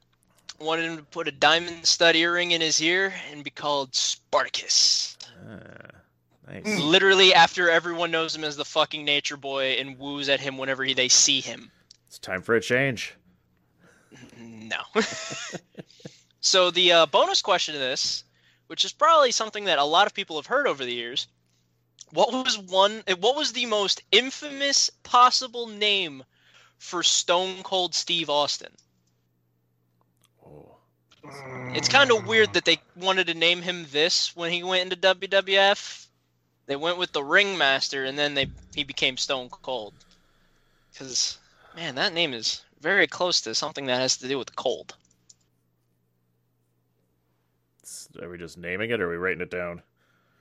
[0.60, 5.18] wanted him to put a diamond stud earring in his ear, and be called Spartacus.
[5.50, 6.80] Ah, nice.
[6.80, 10.84] Literally, after everyone knows him as the fucking Nature Boy and woos at him whenever
[10.84, 11.72] he, they see him.
[12.08, 13.16] It's time for a change.
[14.38, 14.78] No.
[16.40, 18.24] so the uh, bonus question to this,
[18.68, 21.28] which is probably something that a lot of people have heard over the years,
[22.12, 23.04] what was one?
[23.20, 26.24] What was the most infamous possible name
[26.78, 28.72] for Stone Cold Steve Austin?
[30.46, 30.78] Oh.
[31.74, 35.16] It's kind of weird that they wanted to name him this when he went into
[35.16, 36.08] WWF.
[36.66, 39.94] They went with the Ringmaster, and then they he became Stone Cold.
[40.92, 41.38] Because
[41.78, 44.96] man, that name is very close to something that has to do with cold.
[48.22, 49.82] Are we just naming it or are we writing it down?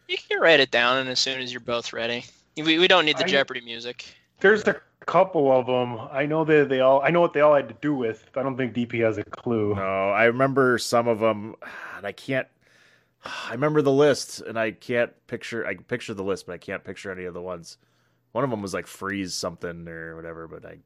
[0.09, 2.25] You can write it down, and as soon as you're both ready,
[2.57, 4.07] we, we don't need the I- Jeopardy music.
[4.41, 6.09] There's a couple of them.
[6.11, 7.01] I know that they all.
[7.03, 8.29] I know what they all had to do with.
[8.33, 9.75] But I don't think DP has a clue.
[9.75, 11.55] No, I remember some of them,
[11.97, 12.47] and I can't.
[13.25, 15.67] I remember the list, and I can't picture.
[15.67, 17.79] I can picture the list, but I can't picture any of the ones.
[18.33, 20.79] One of them was like freeze something or whatever, but I,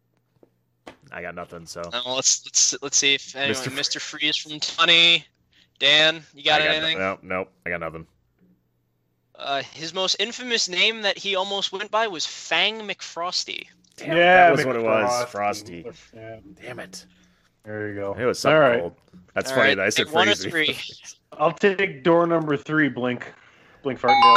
[1.13, 1.67] I got nothing.
[1.67, 3.71] So Now, let's let's let's see if anyone, Mr.
[3.71, 4.01] Mr.
[4.01, 5.25] Freeze from Tony,
[5.79, 6.99] Dan, you got I anything?
[6.99, 8.07] No, no, I got nothing.
[9.35, 13.67] Uh, his most infamous name that he almost went by was Fang McFrosty.
[13.97, 15.31] Damn, yeah, that was what it was.
[15.31, 15.85] Frosty.
[16.15, 17.07] Yeah, Damn it!
[17.65, 18.15] there you go.
[18.15, 18.81] It was something all right.
[18.81, 18.95] cold.
[19.35, 20.51] That's All funny right, that I said pick one or freeze.
[20.53, 20.79] three.
[21.39, 22.89] I'll take door number three.
[22.89, 23.33] Blink,
[23.83, 24.37] blink, Fartendale.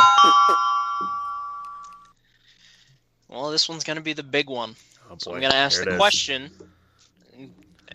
[3.27, 4.75] Well, this one's gonna be the big one.
[5.09, 5.99] Oh So I'm gonna ask there the it is.
[5.99, 6.51] question.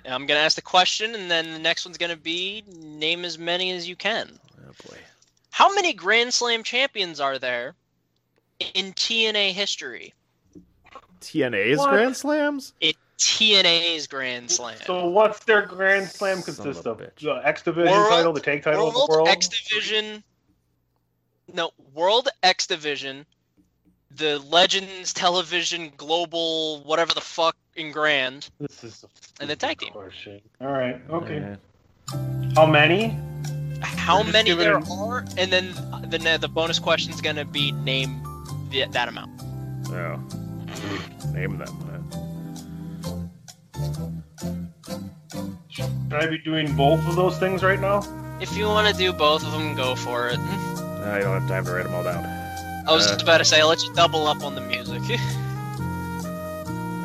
[0.07, 3.73] I'm gonna ask the question, and then the next one's gonna be name as many
[3.73, 4.39] as you can.
[4.67, 4.97] Oh boy.
[5.51, 7.75] How many Grand Slam champions are there
[8.75, 10.15] in TNA history?
[11.21, 11.91] TNA's What?
[11.91, 12.75] Grand Slams?
[12.81, 14.79] It TNA's Grand Slam.
[14.85, 17.11] So what's their Grand Slam Son consist of of?
[17.21, 19.29] The X Division World- title, the tag title of World, the world.
[19.29, 20.23] X Division.
[21.53, 23.27] No, World X Division,
[24.19, 29.79] the Legends Television Global, whatever the fuck in Grand, This is a and the tag
[29.79, 29.93] team.
[29.93, 30.41] question.
[30.61, 31.01] All right.
[31.09, 31.37] Okay.
[31.39, 31.57] Yeah.
[32.57, 33.17] How many?
[33.81, 35.73] How Just many give it there are, and then
[36.11, 38.21] the the bonus question is gonna be name
[38.71, 39.31] the, that amount.
[39.91, 40.21] Oh.
[41.33, 42.11] Name that them.
[45.69, 48.03] Should I be doing both of those things right now?
[48.41, 50.39] If you want to do both of them, go for it.
[50.39, 52.38] I don't have time to write them all down.
[52.89, 53.11] I was Uh.
[53.11, 55.03] just about to say, I'll let you double up on the music.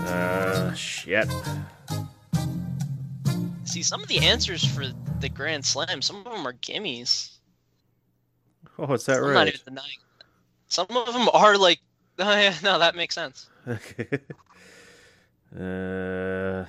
[0.05, 1.27] Uh, shit.
[3.63, 4.86] See, some of the answers for
[5.21, 7.38] the Grand Slam, some of them are gimmies.
[8.77, 9.47] Oh, is that I'm not right?
[9.47, 9.97] even denying.
[10.67, 11.79] Some of them are like,
[12.19, 13.49] oh, yeah, no, that makes sense.
[13.67, 14.07] Okay.
[15.59, 16.65] uh.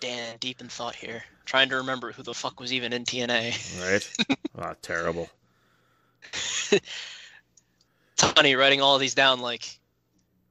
[0.00, 3.80] Dan, deep in thought here, trying to remember who the fuck was even in TNA.
[3.92, 4.36] right?
[4.58, 5.28] Oh, terrible.
[8.16, 9.78] Tony writing all of these down, like,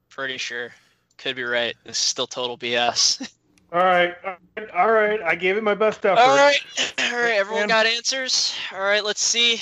[0.10, 0.72] pretty sure,
[1.18, 1.76] could be right.
[1.84, 3.32] This is still total BS.
[3.72, 5.22] All right, all right, all right.
[5.22, 6.20] I gave it my best effort.
[6.20, 6.60] All right,
[7.00, 7.36] all right.
[7.36, 7.68] Everyone Man.
[7.70, 8.56] got answers.
[8.74, 9.62] All right, let's see.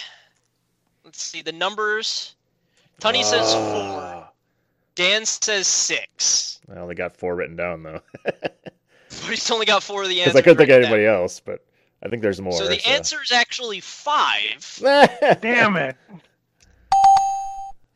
[1.03, 2.35] Let's see the numbers.
[2.99, 4.01] Tony says four.
[4.01, 4.29] Ah.
[4.95, 6.59] Dan says six.
[6.73, 8.01] I only got four written down though,
[9.21, 10.39] But he's only got four of the because answers.
[10.39, 10.99] I couldn't think of written down.
[10.99, 11.39] anybody else.
[11.39, 11.65] But
[12.03, 12.53] I think there's more.
[12.53, 14.79] So the answer is actually five.
[15.41, 15.95] Damn it!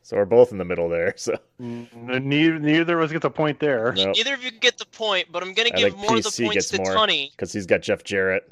[0.04, 1.14] So we're both in the middle there.
[1.16, 3.94] So Neither, neither of us gets a point there.
[3.94, 6.24] no, Neither of you get the point, but I'm gonna I give think more of
[6.24, 7.32] the points to more Tony.
[7.36, 8.52] because he's got Jeff Jarrett.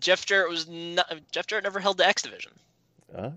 [0.00, 2.52] Jeff Jarrett was not, Jeff Jarrett never held the X division.
[3.16, 3.32] Ah.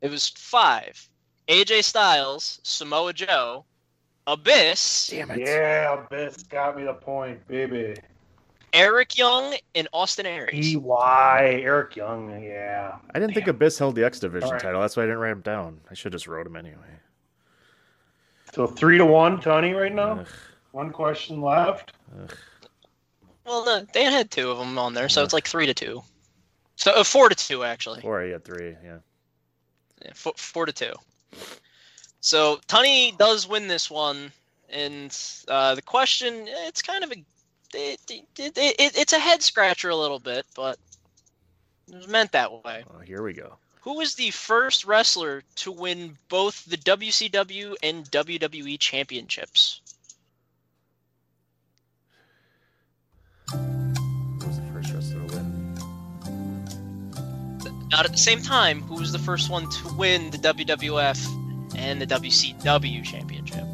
[0.00, 1.08] It was five.
[1.48, 3.64] AJ Styles, Samoa Joe,
[4.26, 5.40] Abyss, Damn it!
[5.40, 7.94] Yeah, Abyss got me the point, baby.
[8.72, 10.74] Eric Young, and Austin Aries.
[10.74, 12.96] EY, Eric Young, yeah.
[13.14, 14.60] I didn't think Abyss held the X Division All right.
[14.60, 14.80] title.
[14.80, 15.80] That's why I didn't write him down.
[15.90, 16.74] I should have just wrote him anyway.
[18.52, 20.20] So three to one, Tony, right now.
[20.20, 20.26] Ugh,
[20.72, 21.92] One question left.
[22.20, 22.36] ugh.
[23.46, 26.02] Well, no, Dan had two of them on there, so it's like three to two.
[26.76, 28.00] So uh, four to two actually.
[28.00, 28.74] Four, I had three.
[28.82, 28.98] Yeah.
[30.02, 30.92] Yeah, four, four to two.
[32.24, 34.32] So Tony does win this one,
[34.70, 35.14] and
[35.46, 37.16] uh, the question it's kind of a
[37.74, 40.78] it, it, it, it, it's a head scratcher a little bit, but
[41.86, 42.82] it was meant that way.
[42.90, 43.58] Oh, here we go.
[43.82, 49.82] Who was the first wrestler to win both the WCW and WWE championships?
[53.50, 53.58] Who
[54.46, 55.74] was the first wrestler to win?
[57.90, 58.80] Not at the same time.
[58.80, 61.43] Who was the first one to win the WWF
[61.76, 63.64] and the WCW championship?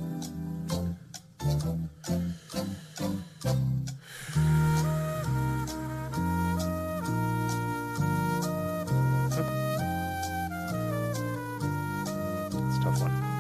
[12.53, 13.31] It's tough one.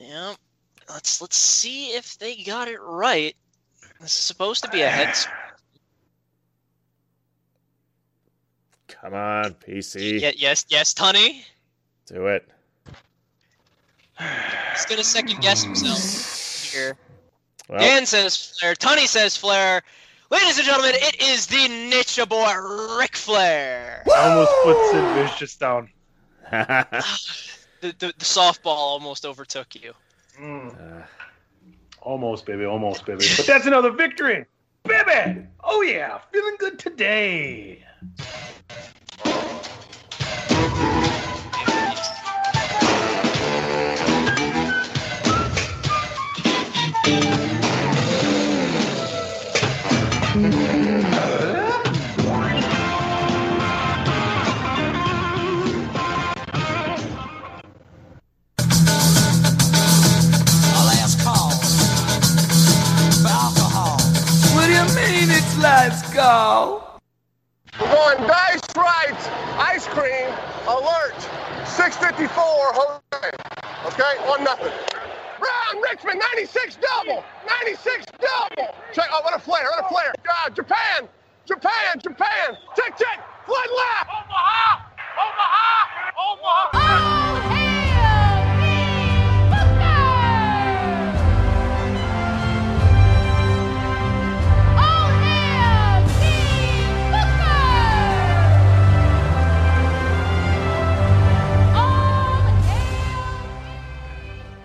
[0.00, 0.34] Yeah.
[0.88, 3.36] Let's let's see if they got it right.
[4.00, 5.14] This is supposed to be a head.
[8.88, 10.20] Come on, PC.
[10.20, 11.44] Yeah, yes, yes, Tony.
[12.06, 12.48] Do it.
[14.18, 16.96] He's gonna second guess himself here.
[17.68, 18.74] Well, Dan says Flair.
[18.74, 19.82] Tony says Flair.
[20.30, 22.52] Ladies and gentlemen, it is the Nature Boy
[22.98, 24.02] Ric Flair.
[24.14, 25.88] I almost put Sid Vicious down.
[27.80, 29.92] The, the, the softball almost overtook you.
[30.36, 31.06] Mm, Uh,
[32.02, 33.24] almost, baby, almost, baby.
[33.36, 34.44] But that's another victory,
[34.84, 35.46] baby.
[35.62, 37.84] Oh yeah, feeling good today.
[68.08, 69.20] We're dice right,
[69.58, 70.32] ice cream,
[70.66, 71.12] alert,
[71.66, 72.32] 654
[72.72, 73.30] Jose.
[73.84, 74.72] Okay, one nothing.
[75.38, 77.22] Brown, Richmond, 96 double,
[77.60, 78.74] 96 double.
[78.94, 80.14] Check, oh, what a flare, what a flare.
[80.24, 81.06] Uh, Japan,
[81.44, 82.56] Japan, Japan.
[82.74, 84.08] Check, check, flood left.
[84.08, 84.80] Omaha,
[85.20, 87.67] Omaha, Omaha.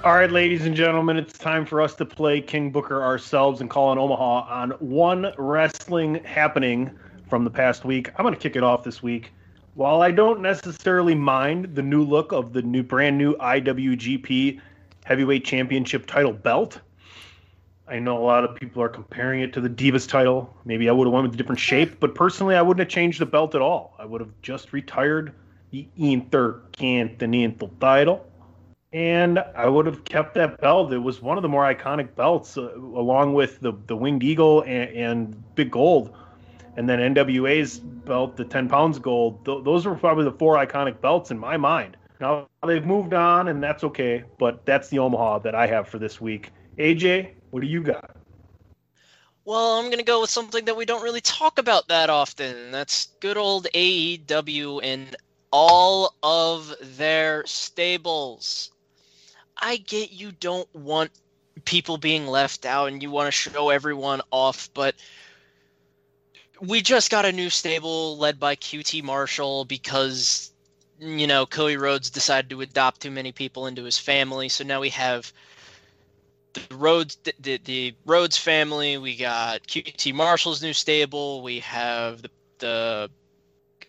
[0.04, 3.70] All right, ladies and gentlemen, it's time for us to play King Booker ourselves and
[3.70, 6.92] call on Omaha on one wrestling happening
[7.30, 8.10] from the past week.
[8.18, 9.32] I'm going to kick it off this week.
[9.76, 14.60] While I don't necessarily mind the new look of the new brand new IWGP
[15.06, 16.82] Heavyweight Championship title belt,
[17.88, 20.54] I know a lot of people are comparing it to the Divas title.
[20.66, 23.22] Maybe I would have went with a different shape, but personally, I wouldn't have changed
[23.22, 23.96] the belt at all.
[23.98, 25.32] I would have just retired
[25.72, 28.28] the Intercontinental title
[28.94, 30.94] and I would have kept that belt.
[30.94, 34.62] It was one of the more iconic belts, uh, along with the the Winged Eagle
[34.62, 36.16] and, and Big Gold,
[36.78, 39.44] and then NWA's belt, the 10 pounds gold.
[39.46, 41.98] Th- those were probably the four iconic belts in my mind.
[42.20, 44.24] Now they've moved on, and that's okay.
[44.38, 46.52] But that's the Omaha that I have for this week.
[46.78, 48.16] AJ, what do you got?
[49.46, 52.72] Well, I'm gonna go with something that we don't really talk about that often.
[52.72, 55.16] That's good old AEW and
[55.52, 58.73] all of their stables.
[59.58, 61.12] I get you don't want
[61.66, 64.96] people being left out and you want to show everyone off, but
[66.60, 70.52] we just got a new stable led by QT Marshall because
[71.00, 74.80] you know, Cody Rhodes decided to adopt too many people into his family, so now
[74.80, 75.34] we have
[76.54, 78.98] the Rhodes the, the, the Rhodes family.
[78.98, 81.42] We got QT Marshall's new stable.
[81.42, 82.30] We have the
[82.60, 83.10] the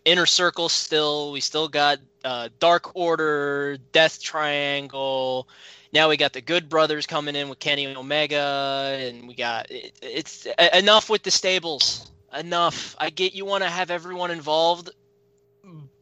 [0.04, 1.32] Inner Circle still.
[1.32, 5.48] We still got uh, Dark Order, Death Triangle.
[5.92, 9.92] Now we got the Good Brothers coming in with Kenny Omega, and we got it,
[10.02, 12.10] it's enough with the stables.
[12.36, 12.96] Enough.
[12.98, 14.90] I get you want to have everyone involved,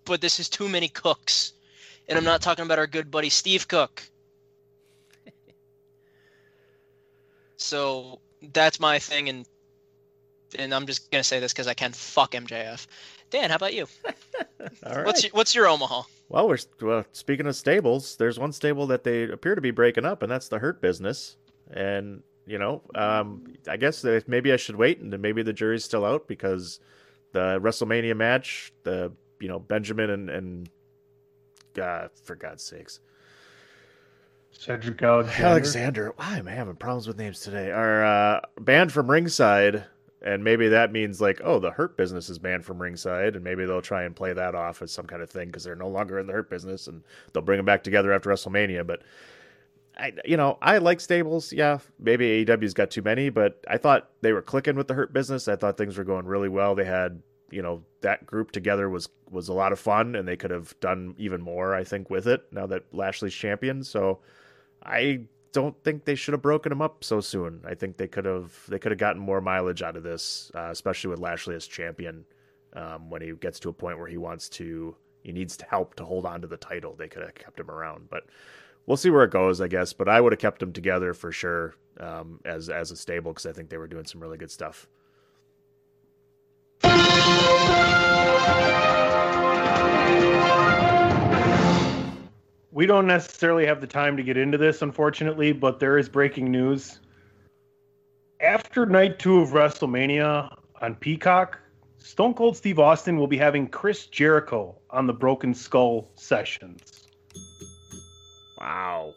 [0.04, 1.52] but this is too many cooks.
[2.08, 4.02] And I'm not talking about our good buddy Steve Cook.
[7.58, 8.18] So
[8.52, 9.46] that's my thing, and
[10.58, 12.88] and I'm just gonna say this because I can fuck MJF.
[13.32, 13.86] Dan, how about you?
[14.86, 15.06] All right.
[15.06, 16.02] What's your, what's your Omaha?
[16.28, 18.16] Well, we're well, speaking of stables.
[18.16, 21.38] There's one stable that they appear to be breaking up, and that's the Hurt Business.
[21.70, 25.82] And you know, um, I guess that maybe I should wait, and maybe the jury's
[25.82, 26.78] still out because
[27.32, 30.70] the WrestleMania match, the you know Benjamin and and
[31.72, 33.00] God, for God's sakes,
[34.50, 35.46] Cedric Alexander.
[35.48, 36.12] Alexander.
[36.16, 37.70] Why am I having problems with names today?
[37.70, 39.84] Are uh, banned from ringside,
[40.22, 43.64] and maybe that means like, oh, the Hurt Business is banned from ringside, and maybe
[43.64, 46.18] they'll try and play that off as some kind of thing because they're no longer
[46.18, 47.02] in the Hurt Business, and
[47.32, 48.86] they'll bring them back together after WrestleMania.
[48.86, 49.02] But
[49.96, 51.52] I, you know, I like stables.
[51.52, 55.12] Yeah, maybe AEW's got too many, but I thought they were clicking with the Hurt
[55.12, 55.48] Business.
[55.48, 56.74] I thought things were going really well.
[56.74, 57.20] They had,
[57.50, 60.78] you know, that group together was was a lot of fun, and they could have
[60.80, 61.74] done even more.
[61.74, 63.82] I think with it now that Lashley's champion.
[63.82, 64.20] So
[64.84, 67.60] I don't think they should have broken him up so soon.
[67.66, 70.68] I think they could have they could have gotten more mileage out of this, uh,
[70.70, 72.24] especially with Lashley as champion.
[72.74, 75.94] Um, when he gets to a point where he wants to, he needs to help
[75.96, 76.94] to hold on to the title.
[76.96, 78.24] They could have kept him around, but
[78.86, 79.92] we'll see where it goes, I guess.
[79.92, 83.46] But I would have kept them together for sure um, as as a stable because
[83.46, 84.88] I think they were doing some really good stuff.
[92.72, 96.50] We don't necessarily have the time to get into this, unfortunately, but there is breaking
[96.50, 97.00] news.
[98.40, 100.50] After night two of WrestleMania
[100.80, 101.60] on Peacock,
[101.98, 107.08] Stone Cold Steve Austin will be having Chris Jericho on the Broken Skull sessions.
[108.58, 109.12] Wow.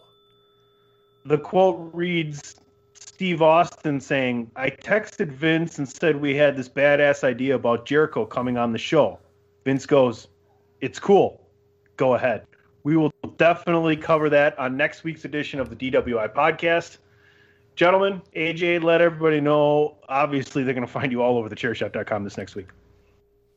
[1.24, 2.56] The quote reads
[2.94, 8.26] Steve Austin saying, I texted Vince and said we had this badass idea about Jericho
[8.26, 9.18] coming on the show.
[9.64, 10.28] Vince goes,
[10.82, 11.42] It's cool.
[11.96, 12.46] Go ahead.
[12.84, 16.98] We will definitely cover that on next week's edition of the DWI podcast.
[17.76, 19.98] Gentlemen, AJ, let everybody know.
[20.08, 22.68] Obviously, they're going to find you all over the chairshot.com this next week.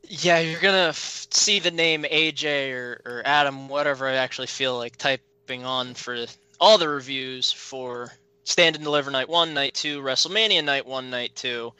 [0.03, 4.75] Yeah, you're gonna f- see the name AJ or, or Adam, whatever I actually feel
[4.77, 6.25] like typing on for
[6.59, 8.11] all the reviews for
[8.43, 11.73] Stand and Deliver Night One, Night Two, WrestleMania Night One, Night Two,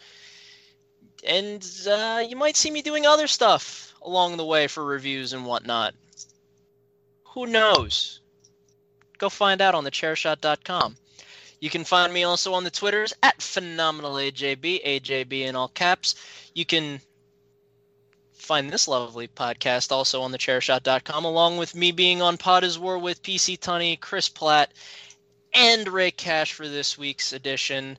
[1.25, 5.45] and uh, you might see me doing other stuff along the way for reviews and
[5.45, 5.95] whatnot.
[7.39, 8.19] Who knows?
[9.17, 10.97] Go find out on thechairshot.com.
[11.61, 16.15] You can find me also on the Twitters at phenomenalajb, AJB in all caps.
[16.53, 16.99] You can
[18.33, 22.97] find this lovely podcast also on thechairshot.com, along with me being on Pod is War
[22.97, 24.73] with PC Tunney, Chris Platt,
[25.53, 27.97] and Ray Cash for this week's edition.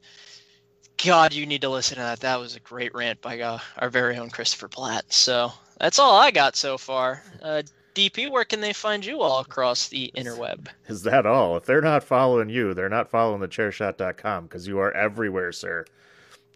[1.03, 2.21] God, you need to listen to that.
[2.21, 5.11] That was a great rant by uh, our very own Christopher Platt.
[5.11, 7.23] So that's all I got so far.
[7.41, 7.63] Uh,
[7.95, 10.69] DP, where can they find you all across the interweb?
[10.89, 11.57] Is that all?
[11.57, 15.85] If they're not following you, they're not following the chairshot.com because you are everywhere, sir.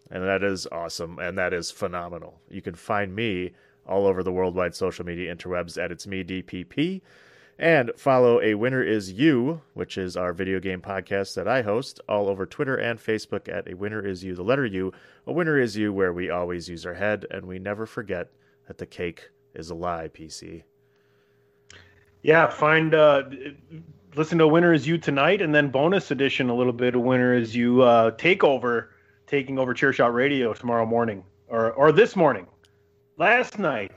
[0.09, 1.19] And that is awesome.
[1.19, 2.39] And that is phenomenal.
[2.49, 3.51] You can find me
[3.85, 7.01] all over the worldwide social media interwebs at It's Me DPP.
[7.57, 12.01] And follow A Winner Is You, which is our video game podcast that I host,
[12.09, 14.91] all over Twitter and Facebook at A Winner Is You, the letter U.
[15.25, 18.29] A Winner Is You, where we always use our head and we never forget
[18.67, 20.63] that the cake is a lie, PC.
[22.25, 23.21] Yeah, find uh,
[24.15, 27.35] listen to Winner Is You tonight, and then bonus edition a little bit of Winner
[27.35, 28.87] Is You uh, takeover,
[29.27, 32.47] taking over Chairshot Radio tomorrow morning or or this morning,
[33.17, 33.91] last night.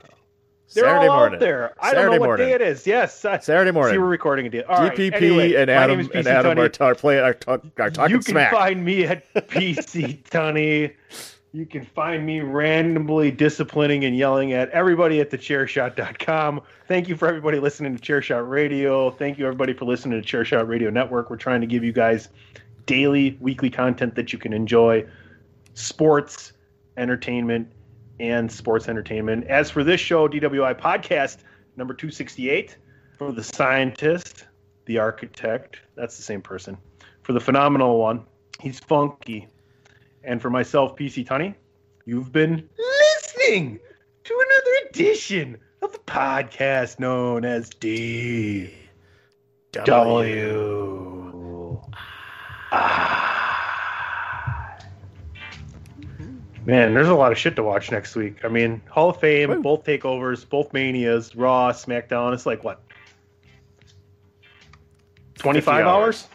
[0.74, 1.34] They're Saturday all morning.
[1.36, 1.74] out there.
[1.80, 2.48] I Saturday don't know what morning.
[2.48, 2.86] day it is.
[2.86, 3.94] Yes, I- Saturday morning.
[3.94, 4.64] See, we're recording a deal.
[4.68, 6.60] All right, DPP anyway, and Adam and Adam Tunney.
[6.60, 8.52] are, ta- play, are, talk, are talking you can smack.
[8.52, 10.92] find me at PC Tunney.
[11.58, 16.60] You can find me randomly disciplining and yelling at everybody at thechairshot.com.
[16.86, 19.10] Thank you for everybody listening to Chairshot Radio.
[19.10, 21.30] Thank you everybody for listening to Chairshot Radio Network.
[21.30, 22.28] We're trying to give you guys
[22.86, 25.04] daily, weekly content that you can enjoy.
[25.74, 26.52] Sports,
[26.96, 27.72] entertainment,
[28.20, 29.44] and sports entertainment.
[29.48, 31.38] As for this show, DWI podcast
[31.76, 32.76] number 268,
[33.18, 34.46] for the scientist,
[34.84, 36.78] the architect, that's the same person.
[37.22, 38.24] For the phenomenal one,
[38.60, 39.48] he's funky.
[40.28, 41.54] And for myself, PC Tunney,
[42.04, 43.80] you've been listening
[44.24, 48.70] to another edition of the podcast known as D
[49.72, 51.80] W.
[52.70, 54.76] Ah.
[56.66, 58.44] Man, there's a lot of shit to watch next week.
[58.44, 62.34] I mean, Hall of Fame, both takeovers, both manias, Raw, SmackDown.
[62.34, 62.82] It's like what?
[65.38, 66.26] 25 hours?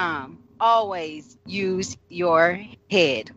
[0.00, 0.38] TheChairShot.com.
[0.60, 3.30] Always use your head.